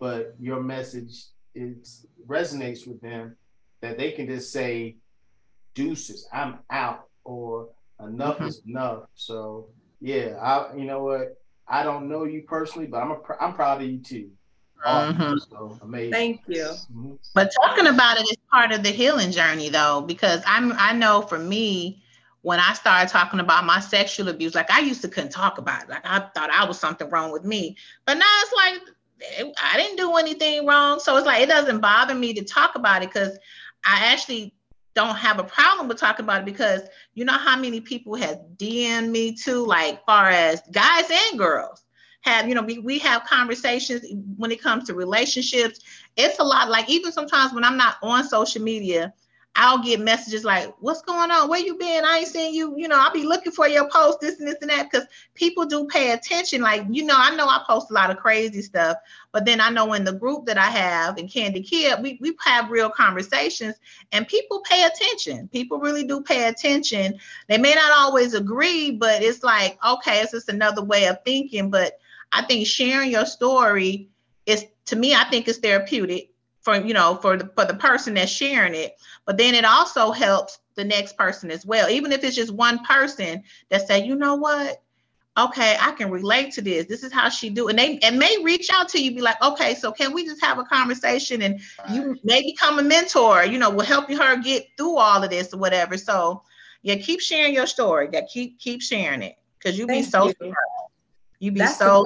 [0.00, 3.36] but your message is resonates with them
[3.80, 4.96] that they can just say,
[5.74, 7.68] deuces, I'm out, or
[8.04, 8.46] Enough mm-hmm.
[8.46, 9.04] is enough.
[9.14, 9.68] So
[10.00, 11.41] yeah, I you know what?
[11.68, 14.30] I don't know you personally, but I'm a, I'm proud of you too.
[14.86, 15.38] Mm-hmm.
[15.50, 16.12] So amazing.
[16.12, 16.64] Thank you.
[16.64, 17.14] Mm-hmm.
[17.34, 21.22] But talking about it is part of the healing journey though, because I'm I know
[21.22, 22.02] for me,
[22.42, 25.84] when I started talking about my sexual abuse, like I used to couldn't talk about
[25.84, 25.88] it.
[25.88, 27.76] Like I thought I was something wrong with me.
[28.06, 30.98] But now it's like I didn't do anything wrong.
[30.98, 33.38] So it's like it doesn't bother me to talk about it because
[33.84, 34.54] I actually
[34.94, 36.82] don't have a problem with talking about it because
[37.14, 41.84] you know how many people have DM me too, like far as guys and girls
[42.22, 44.04] have, you know, we, we have conversations
[44.36, 45.80] when it comes to relationships.
[46.16, 49.12] It's a lot like even sometimes when I'm not on social media,
[49.54, 51.48] I'll get messages like, "What's going on?
[51.48, 52.04] Where you been?
[52.06, 52.74] I ain't seen you.
[52.76, 55.66] You know, I'll be looking for your post, this and this and that." Because people
[55.66, 56.62] do pay attention.
[56.62, 58.96] Like, you know, I know I post a lot of crazy stuff,
[59.30, 62.34] but then I know in the group that I have in Candy Kid, we we
[62.44, 63.76] have real conversations,
[64.10, 65.48] and people pay attention.
[65.48, 67.18] People really do pay attention.
[67.48, 71.68] They may not always agree, but it's like, okay, it's just another way of thinking.
[71.68, 71.98] But
[72.32, 74.08] I think sharing your story
[74.46, 76.31] is, to me, I think it's therapeutic
[76.62, 78.96] for you know for the for the person that's sharing it.
[79.26, 81.90] But then it also helps the next person as well.
[81.90, 84.82] Even if it's just one person that say you know what?
[85.34, 86.86] Okay i can relate to this.
[86.86, 89.42] This is how she do and they and may reach out to you be like
[89.42, 91.90] okay so can we just have a conversation and right.
[91.90, 95.54] you may become a mentor you know will help her get through all of this
[95.54, 95.96] or whatever.
[95.96, 96.42] So
[96.82, 98.08] yeah keep sharing your story.
[98.12, 100.54] Yeah keep keep sharing it because you be so you.
[101.38, 102.04] you be That's so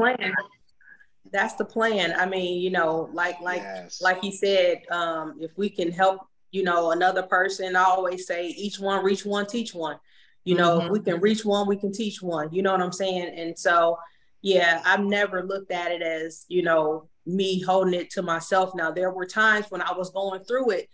[1.37, 2.15] that's the plan.
[2.17, 4.01] I mean, you know, like like yes.
[4.01, 6.21] like he said, um, if we can help,
[6.51, 9.99] you know, another person, I always say each one reach one, teach one.
[10.45, 10.87] You know, mm-hmm.
[10.87, 12.53] if we can reach one, we can teach one.
[12.53, 13.35] You know what I'm saying?
[13.37, 13.99] And so,
[14.43, 18.73] yeah, I've never looked at it as, you know, me holding it to myself.
[18.75, 20.89] Now, there were times when I was going through it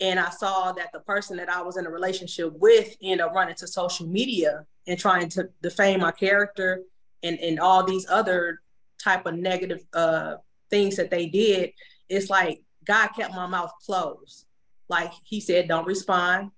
[0.00, 3.34] and I saw that the person that I was in a relationship with ended up
[3.34, 6.82] running to social media and trying to defame my character
[7.24, 8.61] and, and all these other
[9.02, 10.36] type of negative uh,
[10.70, 11.72] things that they did,
[12.08, 14.46] it's like God kept my mouth closed.
[14.88, 16.50] Like He said, don't respond,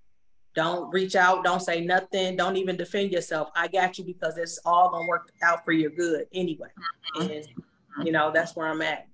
[0.55, 3.51] don't reach out, don't say nothing, don't even defend yourself.
[3.55, 6.69] I got you because it's all gonna work out for your good anyway.
[7.17, 7.31] Mm-hmm.
[7.31, 9.07] And you know, that's where I'm at.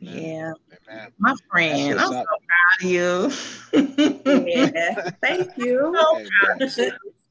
[0.00, 0.54] Yeah,
[0.88, 1.12] Amen.
[1.18, 3.32] my friend, I'm so proud of you.
[4.46, 5.94] yeah, thank you.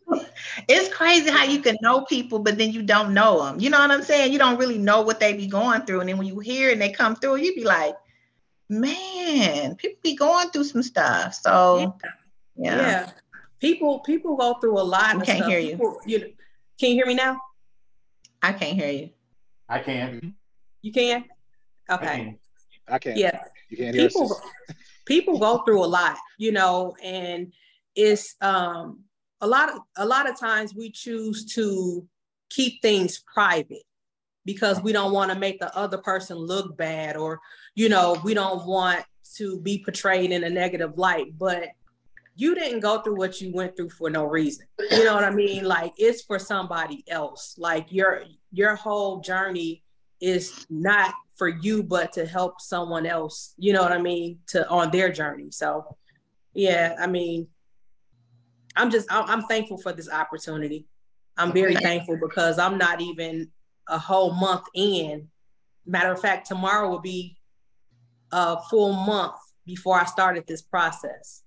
[0.09, 0.25] So
[0.67, 3.59] it's crazy how you can know people, but then you don't know them.
[3.59, 4.31] You know what I'm saying?
[4.33, 6.01] You don't really know what they be going through.
[6.01, 7.95] And then when you hear and they come through, you be like,
[8.69, 11.33] man, people be going through some stuff.
[11.33, 11.95] So
[12.55, 12.75] yeah.
[12.75, 12.77] yeah.
[12.77, 13.11] yeah.
[13.59, 15.15] People people go through a lot.
[15.15, 15.47] I can't stuff.
[15.47, 16.33] hear people, you.
[16.79, 17.41] Can you hear me now?
[18.41, 19.09] I can't hear you.
[19.67, 20.33] I can.
[20.81, 21.25] You can?
[21.89, 22.37] Okay.
[22.87, 23.17] I can.
[23.17, 23.43] Yeah.
[23.69, 24.41] You can't people,
[25.05, 27.51] people go through a lot, you know, and
[27.95, 29.03] it's um
[29.41, 32.05] a lot of a lot of times we choose to
[32.49, 33.83] keep things private
[34.45, 37.39] because we don't want to make the other person look bad or
[37.75, 39.03] you know we don't want
[39.35, 41.69] to be portrayed in a negative light but
[42.39, 44.65] you didn't go through what you went through for no reason.
[44.91, 45.65] You know what i mean?
[45.65, 47.55] Like it's for somebody else.
[47.57, 48.23] Like your
[48.53, 49.83] your whole journey
[50.21, 54.67] is not for you but to help someone else you know what i mean to
[54.69, 55.51] on their journey.
[55.51, 55.97] So
[56.53, 57.47] yeah i mean
[58.79, 60.87] i'm just i'm thankful for this opportunity.
[61.37, 63.49] I'm very thankful because i'm not even
[63.87, 65.29] a whole month in.
[65.85, 67.37] Matter of fact tomorrow will be
[68.31, 71.43] a full month before i started this process.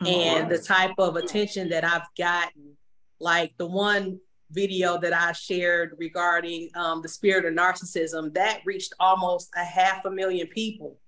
[0.00, 2.76] Oh, and the type of attention that i've gotten
[3.20, 4.18] like the one
[4.50, 10.04] video that I shared regarding um, the spirit of narcissism that reached almost a half
[10.04, 10.98] a million people,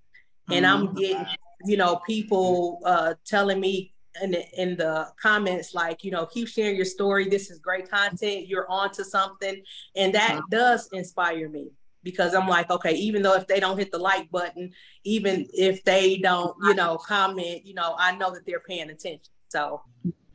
[0.50, 0.88] and mm-hmm.
[0.88, 1.26] I'm getting
[1.64, 3.92] you know people uh, telling me
[4.22, 7.28] in the, in the comments like you know keep sharing your story.
[7.28, 8.46] This is great content.
[8.46, 9.62] You're on to something,
[9.94, 10.50] and that mm-hmm.
[10.50, 11.70] does inspire me
[12.02, 15.82] because I'm like, okay, even though if they don't hit the like button, even if
[15.82, 19.32] they don't, you know, comment, you know, I know that they're paying attention.
[19.48, 19.82] So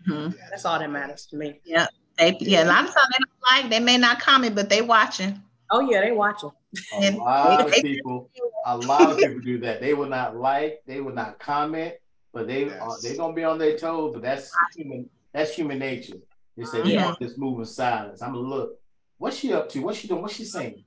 [0.08, 0.32] mm-hmm.
[0.50, 1.62] that's all that matters to me.
[1.64, 1.88] Yeah.
[2.18, 3.72] They, yeah, a lot of times they don't like.
[3.72, 5.42] They may not comment, but they watching.
[5.72, 6.52] Oh yeah, they watching.
[6.94, 8.30] A lot of people,
[8.66, 9.80] a lot of people do that.
[9.80, 11.96] They will not like, they will not comment,
[12.34, 12.82] but they uh, yes.
[12.82, 14.14] are they gonna be on their toes.
[14.14, 15.10] But that's human.
[15.34, 16.18] That's human nature.
[16.58, 17.06] They say they yeah.
[17.06, 18.22] want this move in silence.
[18.22, 18.80] I'm gonna look.
[19.18, 19.82] What's she up to?
[19.82, 20.22] What's she doing?
[20.22, 20.84] What's she saying?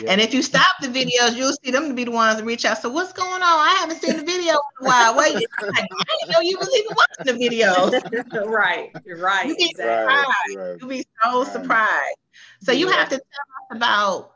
[0.00, 0.12] Yeah.
[0.12, 2.64] And if you stop the videos, you'll see them to be the ones to reach
[2.64, 2.78] out.
[2.78, 3.42] So what's going on?
[3.42, 5.16] I haven't seen the video in a while.
[5.16, 8.46] Wait, I didn't know you was even watching the video.
[8.46, 9.46] right, right.
[9.46, 9.74] You be exactly.
[9.74, 10.56] surprised.
[10.56, 10.80] Right.
[10.80, 11.52] You be so right.
[11.52, 12.16] surprised.
[12.60, 12.78] So yeah.
[12.78, 14.32] you have to tell us about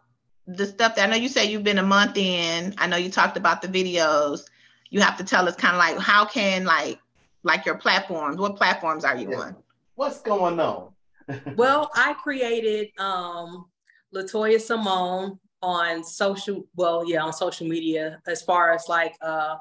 [0.47, 2.75] the stuff that I know you say you've been a month in.
[2.79, 4.43] I know you talked about the videos.
[4.91, 6.99] You have to tell us kind of like how can like
[7.43, 8.39] like your platforms.
[8.39, 9.39] What platforms are you yeah.
[9.39, 9.57] on?
[9.95, 10.93] What's going on?
[11.57, 13.67] well, I created um
[14.15, 19.57] LaToya Samone on social, well, yeah, on social media, as far as like uh,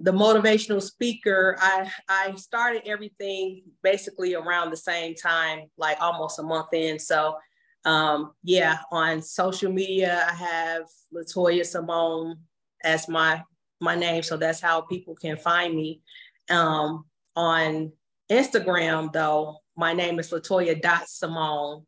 [0.00, 6.42] the motivational speaker, I I started everything basically around the same time, like almost a
[6.42, 6.98] month in.
[6.98, 7.36] So
[7.84, 12.36] um, yeah, on social media, I have LaToya Samone
[12.84, 13.42] as my
[13.82, 16.00] my name, so that's how people can find me.
[16.48, 17.04] Um,
[17.36, 17.92] on
[18.30, 21.84] Instagram, though, my name is LaToya Dot Samone,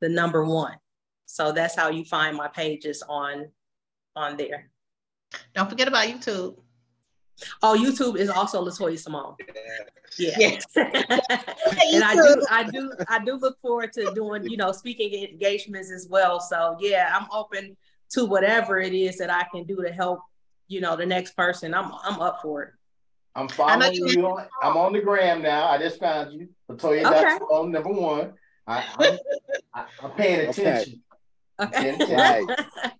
[0.00, 0.76] the number one.
[1.26, 3.46] So that's how you find my pages on
[4.14, 4.70] on there.
[5.54, 6.56] Don't forget about YouTube.
[7.62, 9.36] Oh, YouTube is also LaToya Samone.
[10.18, 10.34] Yeah.
[10.38, 10.64] Yes.
[10.76, 15.90] and I do, I do, I do look forward to doing, you know, speaking engagements
[15.90, 16.40] as well.
[16.40, 17.76] So yeah, I'm open
[18.10, 20.20] to whatever it is that I can do to help,
[20.68, 21.74] you know, the next person.
[21.74, 22.72] I'm I'm up for it.
[23.34, 24.26] I'm following you.
[24.26, 25.68] On, I'm on the gram now.
[25.68, 26.48] I just found you.
[26.70, 27.44] LaToya okay.
[27.44, 28.32] on number one.
[28.66, 28.84] I,
[29.74, 31.02] I'm, I'm paying attention.
[31.60, 31.96] Okay.
[32.14, 32.44] right.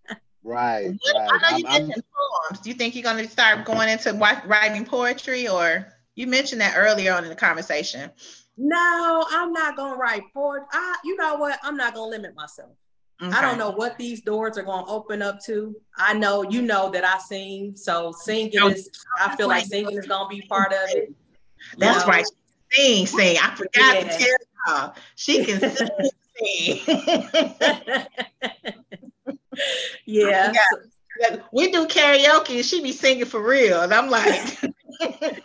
[0.48, 0.86] Right.
[1.12, 1.28] right.
[1.42, 2.60] I know you I'm, mentioned I'm, poems.
[2.62, 6.74] Do you think you're going to start going into writing poetry, or you mentioned that
[6.76, 8.12] earlier on in the conversation?
[8.56, 10.68] No, I'm not going to write poetry.
[10.72, 11.58] I, you know what?
[11.64, 12.70] I'm not going to limit myself.
[13.22, 13.34] Okay.
[13.34, 15.74] I don't know what these doors are going to open up to.
[15.96, 18.90] I know you know that I sing, so singing is.
[19.18, 21.14] I feel like singing is going to be part of it.
[21.78, 22.12] That's know?
[22.12, 22.26] right.
[22.72, 23.38] Sing, sing.
[23.40, 24.02] I forgot yeah.
[24.02, 24.36] to tell
[24.66, 25.88] her she can sing
[30.04, 30.52] yeah.
[31.52, 33.82] We do karaoke and she be singing for real.
[33.82, 34.60] And I'm like,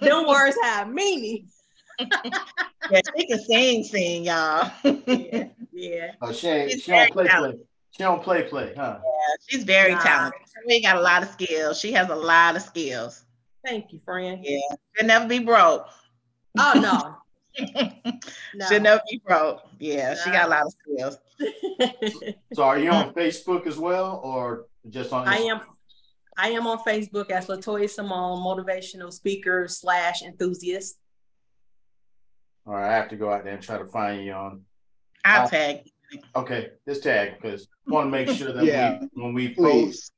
[0.01, 1.47] them words have meaning.
[2.89, 4.71] Yeah, she can sing, sing, y'all.
[4.83, 5.47] yeah.
[5.71, 6.11] yeah.
[6.21, 7.53] Oh, she, she don't play, play.
[7.91, 8.99] She don't play, play, huh?
[9.03, 10.01] Yeah, she's very nah.
[10.01, 10.41] talented.
[10.67, 11.79] She got a lot of skills.
[11.79, 13.23] She has a lot of skills.
[13.65, 14.39] Thank you, friend.
[14.43, 14.59] Yeah.
[14.95, 15.87] She'll never be broke.
[16.57, 17.15] Oh no.
[18.55, 18.65] no.
[18.67, 19.61] She'll never be broke.
[19.79, 20.19] Yeah, no.
[20.23, 21.17] she got a lot of skills.
[22.53, 25.29] so are you on Facebook as well or just on Instagram?
[25.29, 25.61] I am
[26.37, 30.97] I am on Facebook as LaToya Samone, motivational speaker slash enthusiast.
[32.65, 34.61] All right, I have to go out there and try to find you on.
[35.25, 35.79] I'll uh, tag.
[36.35, 40.11] Okay, this tag because I want to make sure that yeah, we when we post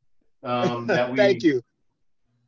[0.43, 1.61] um, that we thank you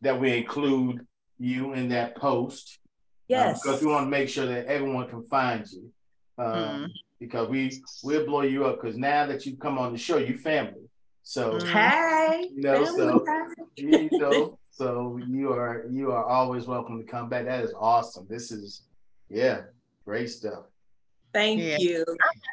[0.02, 1.06] that we include
[1.38, 2.80] you in that post
[3.28, 3.62] Yes.
[3.62, 5.92] Because um, we want to make sure that everyone can find you.
[6.38, 6.88] um, mm.
[7.20, 10.38] because we we'll blow you up because now that you come on the show, you
[10.38, 10.90] family.
[11.24, 11.68] So mm-hmm.
[11.68, 13.26] hey, you know, so
[13.78, 17.46] you know, so you are you are always welcome to come back.
[17.46, 18.28] That is awesome.
[18.30, 18.84] This is
[19.30, 19.62] yeah,
[20.06, 20.66] great stuff.
[21.34, 21.78] Thank yeah.
[21.80, 22.06] you.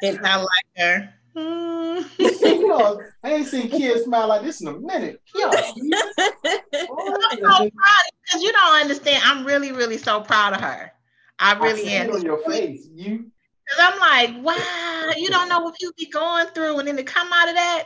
[0.03, 1.13] And I like her.
[1.35, 2.01] Hmm.
[2.19, 5.21] you know, I ain't seen kids smile like this in a minute.
[5.35, 5.51] Yo, oh,
[7.31, 9.23] I'm so proud because you don't understand.
[9.25, 10.91] I'm really, really so proud of her.
[11.39, 12.11] I really I am.
[12.11, 13.31] on your face, you.
[13.65, 17.03] Because I'm like, wow, you don't know what you be going through, and then to
[17.03, 17.85] come out of that.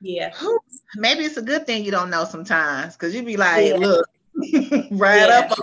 [0.00, 0.32] Yeah.
[0.96, 3.76] Maybe it's a good thing you don't know sometimes, because you be like, yeah.
[3.76, 4.06] look,
[4.90, 5.48] right yeah.
[5.50, 5.58] up.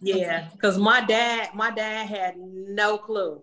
[0.00, 3.42] Yeah, because my dad, my dad had no clue.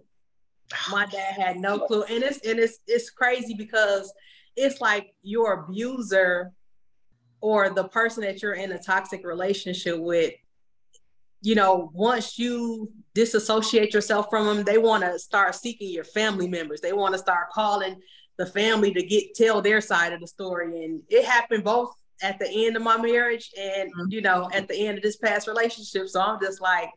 [0.91, 4.11] My dad had no clue, and it's and it's it's crazy because
[4.55, 6.51] it's like your abuser
[7.41, 10.33] or the person that you're in a toxic relationship with.
[11.41, 16.47] You know, once you disassociate yourself from them, they want to start seeking your family
[16.47, 16.79] members.
[16.79, 17.99] They want to start calling
[18.37, 22.39] the family to get tell their side of the story, and it happened both at
[22.39, 24.05] the end of my marriage and mm-hmm.
[24.11, 26.07] you know at the end of this past relationship.
[26.07, 26.89] So I'm just like,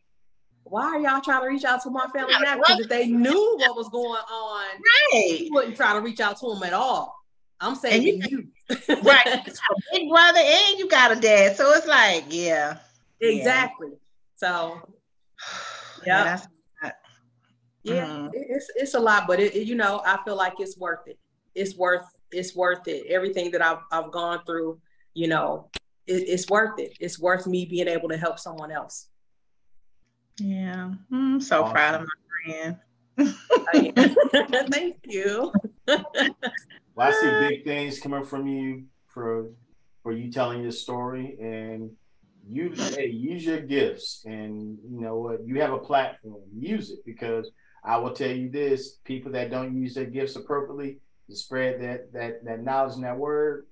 [0.64, 2.56] why are y'all trying to reach out to my family now?
[2.56, 4.66] Because if they knew what was going on,
[5.12, 7.14] right, you wouldn't try to reach out to them at all.
[7.60, 8.48] I'm saying you, you.
[9.02, 9.48] right,
[9.92, 12.78] big brother and you got a dad, so it's like, yeah,
[13.20, 13.88] exactly.
[16.04, 16.36] Yeah.
[16.36, 16.50] So,
[16.82, 16.92] yeah,
[17.86, 18.30] yeah, mm.
[18.32, 21.18] it's it's a lot, but it, it, you know, I feel like it's worth it.
[21.54, 23.06] It's worth it's worth it.
[23.08, 24.80] Everything that I've I've gone through,
[25.16, 25.70] you know,
[26.06, 26.96] it, it's worth it.
[27.00, 29.08] It's worth me being able to help someone else.
[30.38, 31.72] Yeah, mm, I'm so awesome.
[31.72, 32.76] proud of my
[33.16, 33.94] friend.
[34.70, 35.52] Thank you.
[35.86, 35.98] well,
[36.98, 39.50] I see big things coming from you for
[40.02, 41.90] for you telling your story and
[42.48, 47.00] you hey, use your gifts and you know what you have a platform use it
[47.04, 47.50] because
[47.82, 50.98] i will tell you this people that don't use their gifts appropriately
[51.28, 53.66] to spread that that that knowledge and that word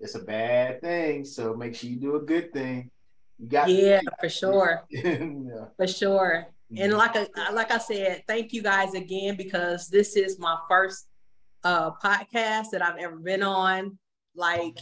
[0.00, 2.90] it's a bad thing so make sure you do a good thing
[3.38, 4.84] you got yeah, for sure.
[4.90, 5.66] yeah.
[5.76, 6.46] For sure.
[6.76, 6.98] And mm-hmm.
[6.98, 11.06] like I, like I said, thank you guys again because this is my first
[11.64, 13.96] uh, podcast that I've ever been on.
[14.34, 14.76] Like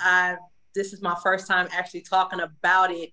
[0.00, 0.36] I
[0.74, 3.10] this is my first time actually talking about it,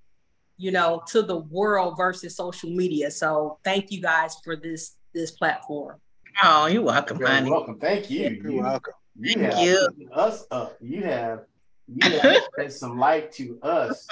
[0.58, 3.12] you know, to the world versus social media.
[3.12, 6.00] So thank you guys for this this platform.
[6.42, 7.52] Oh, you're welcome, you're honey.
[7.52, 7.80] welcome.
[7.80, 8.30] Thank you.
[8.30, 8.94] You're welcome.
[9.20, 10.10] You Thank you.
[10.14, 10.78] Us up.
[10.80, 11.46] You have
[11.88, 14.08] you have some light to us.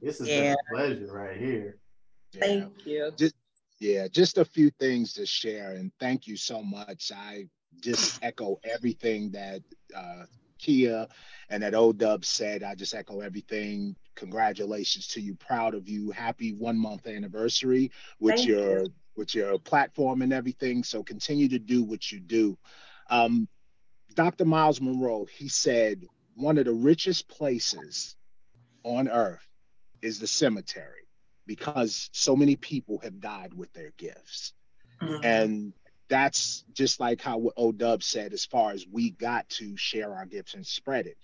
[0.00, 0.54] This is yeah.
[0.54, 1.78] a pleasure right here.
[2.32, 2.40] Yeah.
[2.40, 3.10] Thank you.
[3.16, 3.34] Just,
[3.80, 7.10] yeah, just a few things to share, and thank you so much.
[7.14, 7.48] I
[7.80, 9.62] just echo everything that
[9.96, 10.26] uh,
[10.58, 11.08] Kia
[11.48, 12.62] and that O Dub said.
[12.62, 13.96] I just echo everything.
[14.14, 15.34] Congratulations to you.
[15.34, 16.12] Proud of you.
[16.12, 18.92] Happy one month anniversary with thank your you.
[19.16, 20.84] with your platform and everything.
[20.84, 22.56] So continue to do what you do.
[23.08, 23.48] Um,
[24.14, 24.44] Dr.
[24.44, 26.04] Myles Munroe, he said
[26.34, 28.16] one of the richest places
[28.82, 29.46] on earth
[30.02, 31.06] is the cemetery
[31.46, 34.52] because so many people have died with their gifts.
[35.02, 35.24] Mm-hmm.
[35.24, 35.72] And
[36.08, 40.26] that's just like how what Odub said, as far as we got to share our
[40.26, 41.16] gifts and spread it.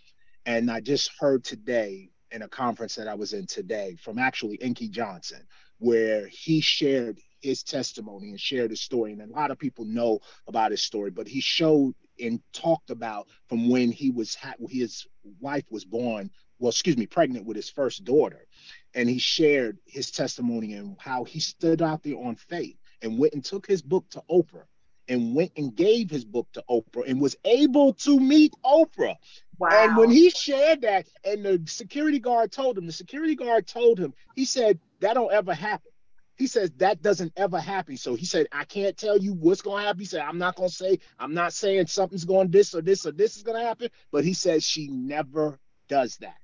[0.45, 4.57] And I just heard today in a conference that I was in today from actually
[4.57, 5.43] Inky Johnson,
[5.79, 9.13] where he shared his testimony and shared his story.
[9.13, 13.29] And a lot of people know about his story, but he showed and talked about
[13.49, 15.07] from when he was ha- his
[15.41, 18.47] wife was born well excuse me pregnant with his first daughter.
[18.95, 23.35] And he shared his testimony and how he stood out there on faith and went
[23.35, 24.65] and took his book to oprah
[25.09, 29.17] and went and gave his book to oprah and was able to meet oprah.
[29.59, 29.69] Wow.
[29.73, 33.99] and when he shared that and the security guard told him the security guard told
[33.99, 35.91] him he said that don't ever happen
[36.37, 37.97] he says that doesn't ever happen.
[37.97, 40.01] So he said, I can't tell you what's going to happen.
[40.01, 43.07] He said, I'm not going to say, I'm not saying something's going this or this
[43.07, 43.89] or this is going to happen.
[44.13, 45.59] But he says she never
[45.89, 46.37] does that.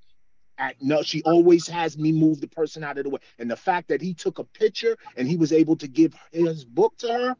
[0.59, 3.21] At, no, she always has me move the person out of the way.
[3.39, 6.65] And the fact that he took a picture and he was able to give his
[6.65, 7.37] book to her,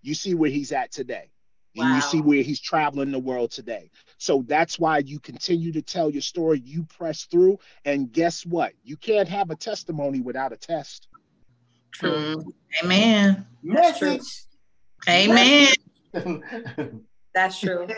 [0.00, 1.30] you see where he's at today.
[1.74, 1.86] Wow.
[1.86, 3.90] And you see where he's traveling the world today.
[4.18, 6.60] So that's why you continue to tell your story.
[6.64, 7.58] You press through.
[7.84, 8.74] And guess what?
[8.82, 11.08] You can't have a testimony without a test.
[11.92, 12.10] True.
[12.10, 13.46] Mm, amen.
[13.62, 14.18] That's true.
[15.08, 15.68] Amen.
[17.34, 17.88] That's true.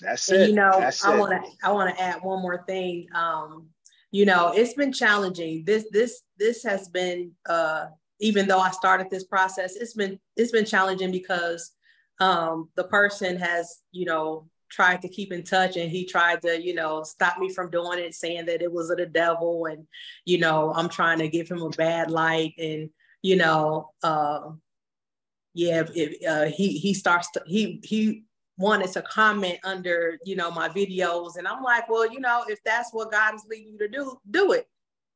[0.00, 0.48] That's and, it.
[0.50, 3.06] You know, That's I want to I want to add one more thing.
[3.14, 3.68] Um,
[4.10, 5.64] you know, it's been challenging.
[5.64, 7.86] This this this has been uh
[8.20, 11.72] even though I started this process, it's been it's been challenging because
[12.20, 16.60] um the person has, you know, tried to keep in touch and he tried to
[16.60, 19.86] you know stop me from doing it saying that it was of the devil and
[20.24, 22.90] you know i'm trying to give him a bad light and
[23.24, 24.50] you know, uh,
[25.54, 28.24] yeah, if, uh, he he starts to he he
[28.58, 32.62] wanted to comment under you know my videos, and I'm like, well, you know, if
[32.64, 34.68] that's what God is leading you to do, do it.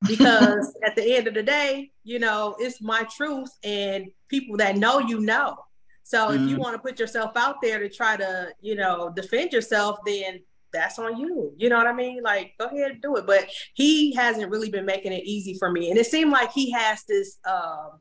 [0.06, 4.78] Because at the end of the day, you know, it's my truth, and people that
[4.78, 5.59] know you know.
[6.02, 6.34] So mm-hmm.
[6.36, 6.62] if you mm-hmm.
[6.62, 10.40] want to put yourself out there to try to, you know, defend yourself, then
[10.72, 11.52] that's on you.
[11.56, 12.22] You know what I mean?
[12.22, 13.26] Like, go ahead and do it.
[13.26, 15.90] But he hasn't really been making it easy for me.
[15.90, 18.00] And it seemed like he has this um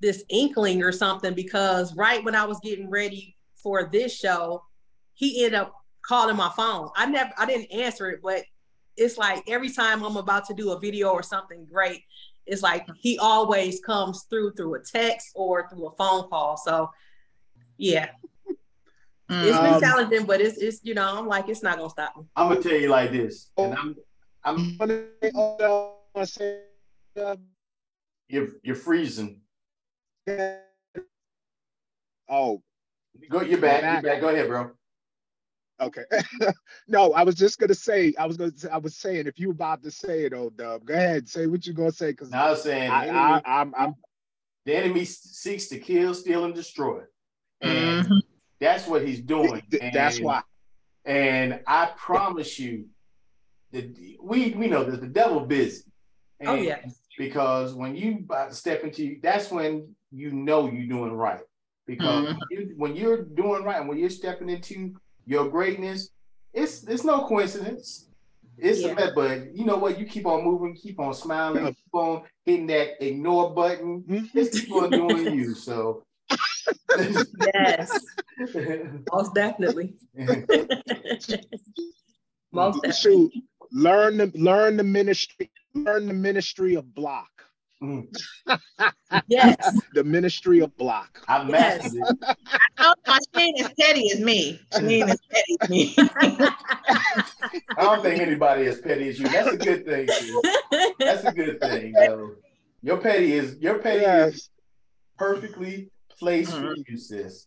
[0.00, 4.62] this inkling or something because right when I was getting ready for this show,
[5.14, 6.90] he ended up calling my phone.
[6.96, 8.44] I never I didn't answer it, but
[8.96, 12.02] it's like every time I'm about to do a video or something great,
[12.46, 16.56] it's like he always comes through through a text or through a phone call.
[16.56, 16.90] So
[17.76, 18.10] yeah,
[19.28, 22.16] it's been um, challenging, but it's it's you know I'm like it's not gonna stop
[22.16, 22.24] me.
[22.36, 23.96] I'm gonna tell you like this, and I'm
[24.44, 26.60] I'm gonna say
[28.28, 29.40] you're you're freezing.
[32.28, 32.62] Oh,
[33.28, 34.02] go you're back.
[34.02, 34.20] You're back.
[34.20, 34.70] Go ahead, bro.
[35.80, 36.04] Okay.
[36.88, 38.14] no, I was just gonna say.
[38.18, 38.52] I was gonna.
[38.56, 41.28] Say, I was saying if you were about to say it, old dub, go ahead.
[41.28, 42.10] Say what you're gonna say.
[42.10, 43.94] Because I was saying I, enemy, I, I'm, I'm.
[44.66, 47.02] The enemy seeks to kill, steal, and destroy.
[47.60, 48.18] And mm-hmm.
[48.60, 49.62] That's what he's doing.
[49.80, 50.42] And, that's why.
[51.04, 52.86] And I promise you,
[53.72, 55.82] that we we know that the devil busy.
[56.46, 56.78] Oh, and oh yeah.
[57.18, 61.40] Because when you about to step into, that's when you know you're doing right.
[61.86, 62.38] Because mm-hmm.
[62.50, 64.94] you, when you're doing right and when you're stepping into
[65.26, 66.10] your greatness,
[66.52, 68.08] it's it's no coincidence.
[68.56, 68.92] It's yeah.
[68.98, 69.98] a but you know what?
[69.98, 74.02] You keep on moving, keep on smiling, keep on hitting that ignore button.
[74.02, 74.38] Mm-hmm.
[74.38, 75.54] It's keep on doing you.
[75.54, 76.04] So
[77.54, 77.98] yes,
[79.12, 79.94] most definitely.
[82.52, 82.92] most definitely.
[82.92, 83.32] Shoot,
[83.72, 85.50] learn the learn the ministry.
[85.74, 87.30] Learn the ministry of block.
[87.82, 88.06] Mm.
[89.28, 89.56] yes.
[89.94, 91.22] The ministry of block.
[91.28, 92.12] I mastered yes.
[92.22, 92.36] it.
[92.78, 94.60] I know she ain't as petty as me.
[94.78, 95.94] She ain't as petty as me.
[95.98, 96.54] I
[97.78, 99.28] don't think anybody is petty as you.
[99.28, 100.06] That's a good thing.
[100.06, 100.42] Too.
[100.98, 102.36] That's a good thing, though.
[102.82, 104.34] Your petty is your petty yes.
[104.34, 104.50] is
[105.18, 106.66] perfectly place mm-hmm.
[106.66, 107.46] for you, sis.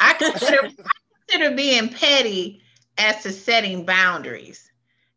[0.00, 2.62] I consider, I consider being petty
[2.96, 4.70] as to setting boundaries,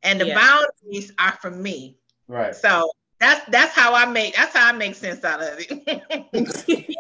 [0.04, 0.36] and the yeah.
[0.36, 1.98] boundaries are for me.
[2.28, 2.56] Right.
[2.56, 5.68] So that's that's how I make that's how I make sense out of it.
[6.56, 6.96] setting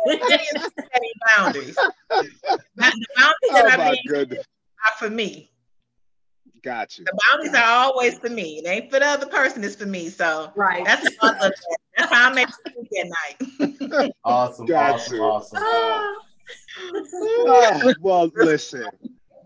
[1.36, 1.76] boundaries.
[1.76, 2.30] the
[2.78, 5.52] boundaries oh that I mean are for me.
[6.64, 7.06] Got you.
[7.06, 8.60] The boundaries are always for me.
[8.60, 9.64] It ain't for the other person.
[9.64, 10.10] It's for me.
[10.10, 10.86] So right.
[10.86, 11.08] That's
[12.02, 13.12] that's how I make it
[13.60, 14.12] at night.
[14.24, 14.66] awesome.
[14.66, 15.16] gotcha.
[15.18, 15.58] awesome.
[15.58, 15.60] Awesome.
[15.62, 16.16] Ah.
[17.48, 18.86] uh, well, listen.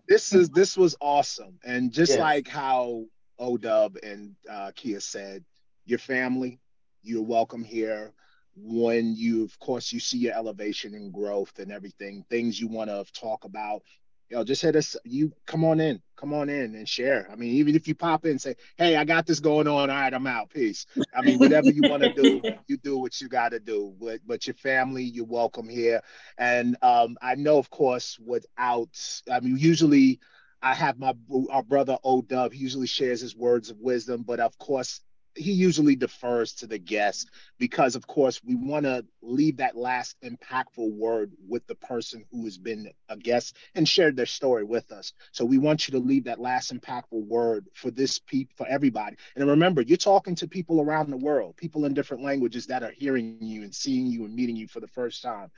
[0.08, 2.20] This is this was awesome, and just yes.
[2.20, 3.06] like how
[3.40, 5.44] Odub and uh, Kia said,
[5.86, 6.60] your family,
[7.02, 8.12] you're welcome here.
[8.56, 12.90] When you, of course, you see your elevation and growth and everything, things you want
[12.90, 13.82] to talk about,
[14.30, 14.96] yo, just hit us.
[15.04, 17.28] You come on in, come on in and share.
[17.32, 19.90] I mean, even if you pop in and say, hey, I got this going on.
[19.90, 20.50] All right, I'm out.
[20.50, 20.86] Peace.
[21.16, 23.94] I mean, whatever you want to do, you do what you got to do.
[24.00, 26.02] But but your family, you're welcome here.
[26.38, 28.90] And um, I know, of course, without,
[29.32, 30.20] I mean, usually
[30.62, 31.14] I have my
[31.52, 32.52] our brother O Dub.
[32.52, 35.02] He usually shares his words of wisdom, but of course,
[35.36, 37.30] he usually defers to the guest
[37.60, 42.46] because of course we want to leave that last impactful word with the person who
[42.46, 45.14] has been a guest and shared their story with us.
[45.32, 49.18] So we want you to leave that last impactful word for this people for everybody.
[49.36, 52.94] And remember you're talking to people around the world people in different languages that are
[52.96, 55.52] hearing you and seeing you and meeting you for the first time.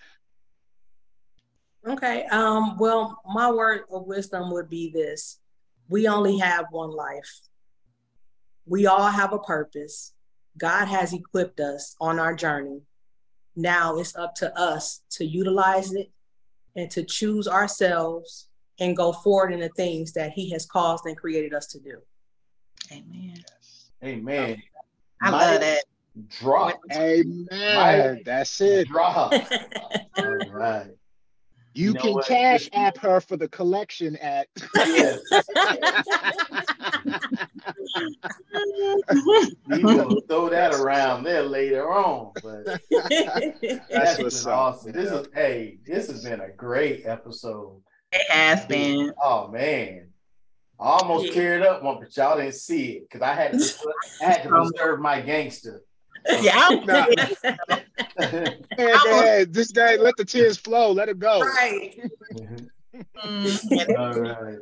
[1.88, 5.40] Okay um well my word of wisdom would be this.
[5.90, 7.47] We only have one life
[8.68, 10.14] we all have a purpose.
[10.58, 12.82] God has equipped us on our journey.
[13.56, 16.12] Now it's up to us to utilize it
[16.76, 18.50] and to choose ourselves
[18.80, 21.98] and go forward in the things that He has caused and created us to do.
[22.92, 23.44] Amen.
[24.04, 24.62] Amen.
[25.22, 25.84] I love that.
[26.40, 26.80] Drop.
[26.94, 28.22] Amen.
[28.26, 28.88] That's it.
[28.88, 29.34] Drop.
[30.18, 30.92] All right.
[31.78, 32.26] You, you know can what?
[32.26, 34.48] cash app her for the collection at.
[34.76, 35.20] Yes.
[39.68, 44.92] we will throw that around there later on, but that's, that's what's awesome.
[44.92, 47.80] This is hey, this has been a great episode.
[48.12, 49.14] It has been.
[49.22, 50.08] Oh man.
[50.80, 51.34] I almost yeah.
[51.34, 53.60] carried up one, but y'all didn't see it because I had to
[54.24, 55.84] I had to preserve my gangster.
[56.42, 56.70] Yeah.
[58.78, 60.92] hey, this guy let the tears flow.
[60.92, 61.40] Let it go.
[61.40, 62.00] Right.
[62.34, 63.98] mm-hmm.
[63.98, 64.58] All right.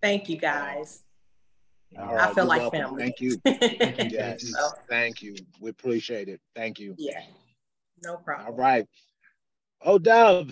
[0.00, 1.02] Thank you guys.
[1.96, 2.80] Right, I feel like welcome.
[2.80, 3.02] family.
[3.02, 3.36] Thank you.
[3.44, 4.08] Thank you.
[4.10, 4.52] Yes.
[4.88, 5.34] Thank you.
[5.60, 6.40] We appreciate it.
[6.54, 6.94] Thank you.
[6.98, 7.20] Yeah.
[8.04, 8.48] No problem.
[8.48, 8.86] All right.
[9.84, 10.50] Oh, Dub,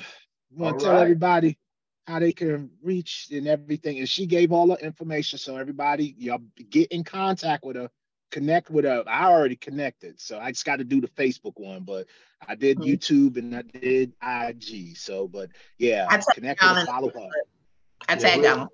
[0.50, 1.02] You want to tell right.
[1.02, 1.58] everybody
[2.06, 3.98] how they can reach and everything.
[3.98, 5.38] And she gave all the information.
[5.38, 7.90] So everybody, y'all get in contact with her,
[8.30, 9.04] connect with a.
[9.06, 10.20] I already connected.
[10.20, 12.06] So I just got to do the Facebook one, but
[12.46, 12.88] I did mm-hmm.
[12.88, 14.96] YouTube and I did IG.
[14.96, 17.28] So, but yeah, I connect with her, follow her.
[18.08, 18.68] I tag yeah, them.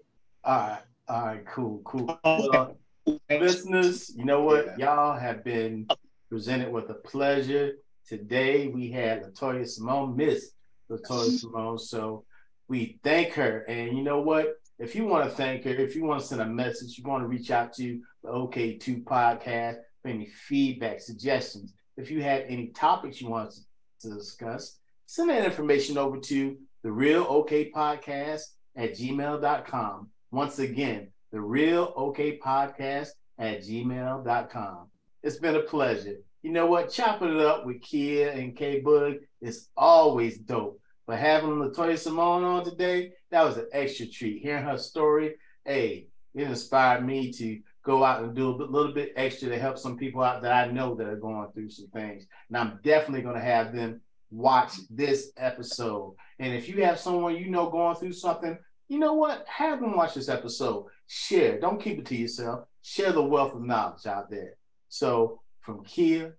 [0.45, 0.79] All right.
[1.09, 2.19] All right, cool, cool.
[3.05, 4.77] Well, listeners, you know what?
[4.81, 5.87] Y'all have been
[6.29, 7.75] presented with a pleasure.
[8.09, 10.51] Today we had LaToya Samone, Miss
[10.91, 11.79] LaToya Samone.
[11.79, 12.25] So
[12.67, 13.61] we thank her.
[13.69, 14.57] And you know what?
[14.81, 17.23] If you want to thank her, if you want to send a message, you want
[17.23, 21.72] to reach out to the OK2 podcast for any feedback, suggestions.
[21.97, 23.55] If you had any topics you want
[24.01, 28.43] to discuss, send that information over to the Real OK Podcast
[28.77, 30.09] at gmail.com.
[30.31, 33.09] Once again, the Real OK Podcast
[33.39, 34.89] at gmail.com.
[35.22, 36.16] It's been a pleasure.
[36.43, 36.91] You know what?
[36.91, 40.81] Chopping it up with Kia and K Bug is always dope.
[41.07, 44.43] But having LaToya Samone on today, that was an extra treat.
[44.43, 49.12] Hearing her story, hey, it inspired me to go out and do a little bit
[49.14, 52.26] extra to help some people out that I know that are going through some things.
[52.49, 54.01] And I'm definitely going to have them
[54.32, 56.16] watch this episode.
[56.41, 58.59] And if you have someone you know going through something,
[58.89, 59.47] you know what?
[59.47, 60.87] Have them watch this episode.
[61.07, 61.61] Share.
[61.61, 62.66] Don't keep it to yourself.
[62.82, 64.55] Share the wealth of knowledge out there.
[64.89, 66.37] So from Kia,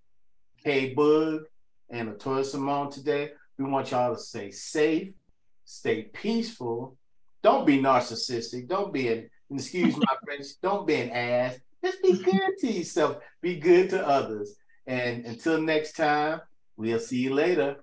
[0.61, 1.43] K Bug,
[1.89, 5.13] and LaToya Samone today, we want y'all to stay safe,
[5.63, 6.97] stay peaceful.
[7.41, 8.67] Don't be narcissistic.
[8.67, 11.59] Don't be an, excuse my French, don't be an ass.
[11.83, 13.17] Just be good to yourself.
[13.41, 14.55] Be good to others.
[14.85, 16.41] And until next time,
[16.75, 17.77] we'll see you later.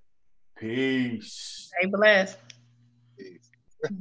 [0.57, 1.71] Peace.
[1.79, 2.39] Stay blessed.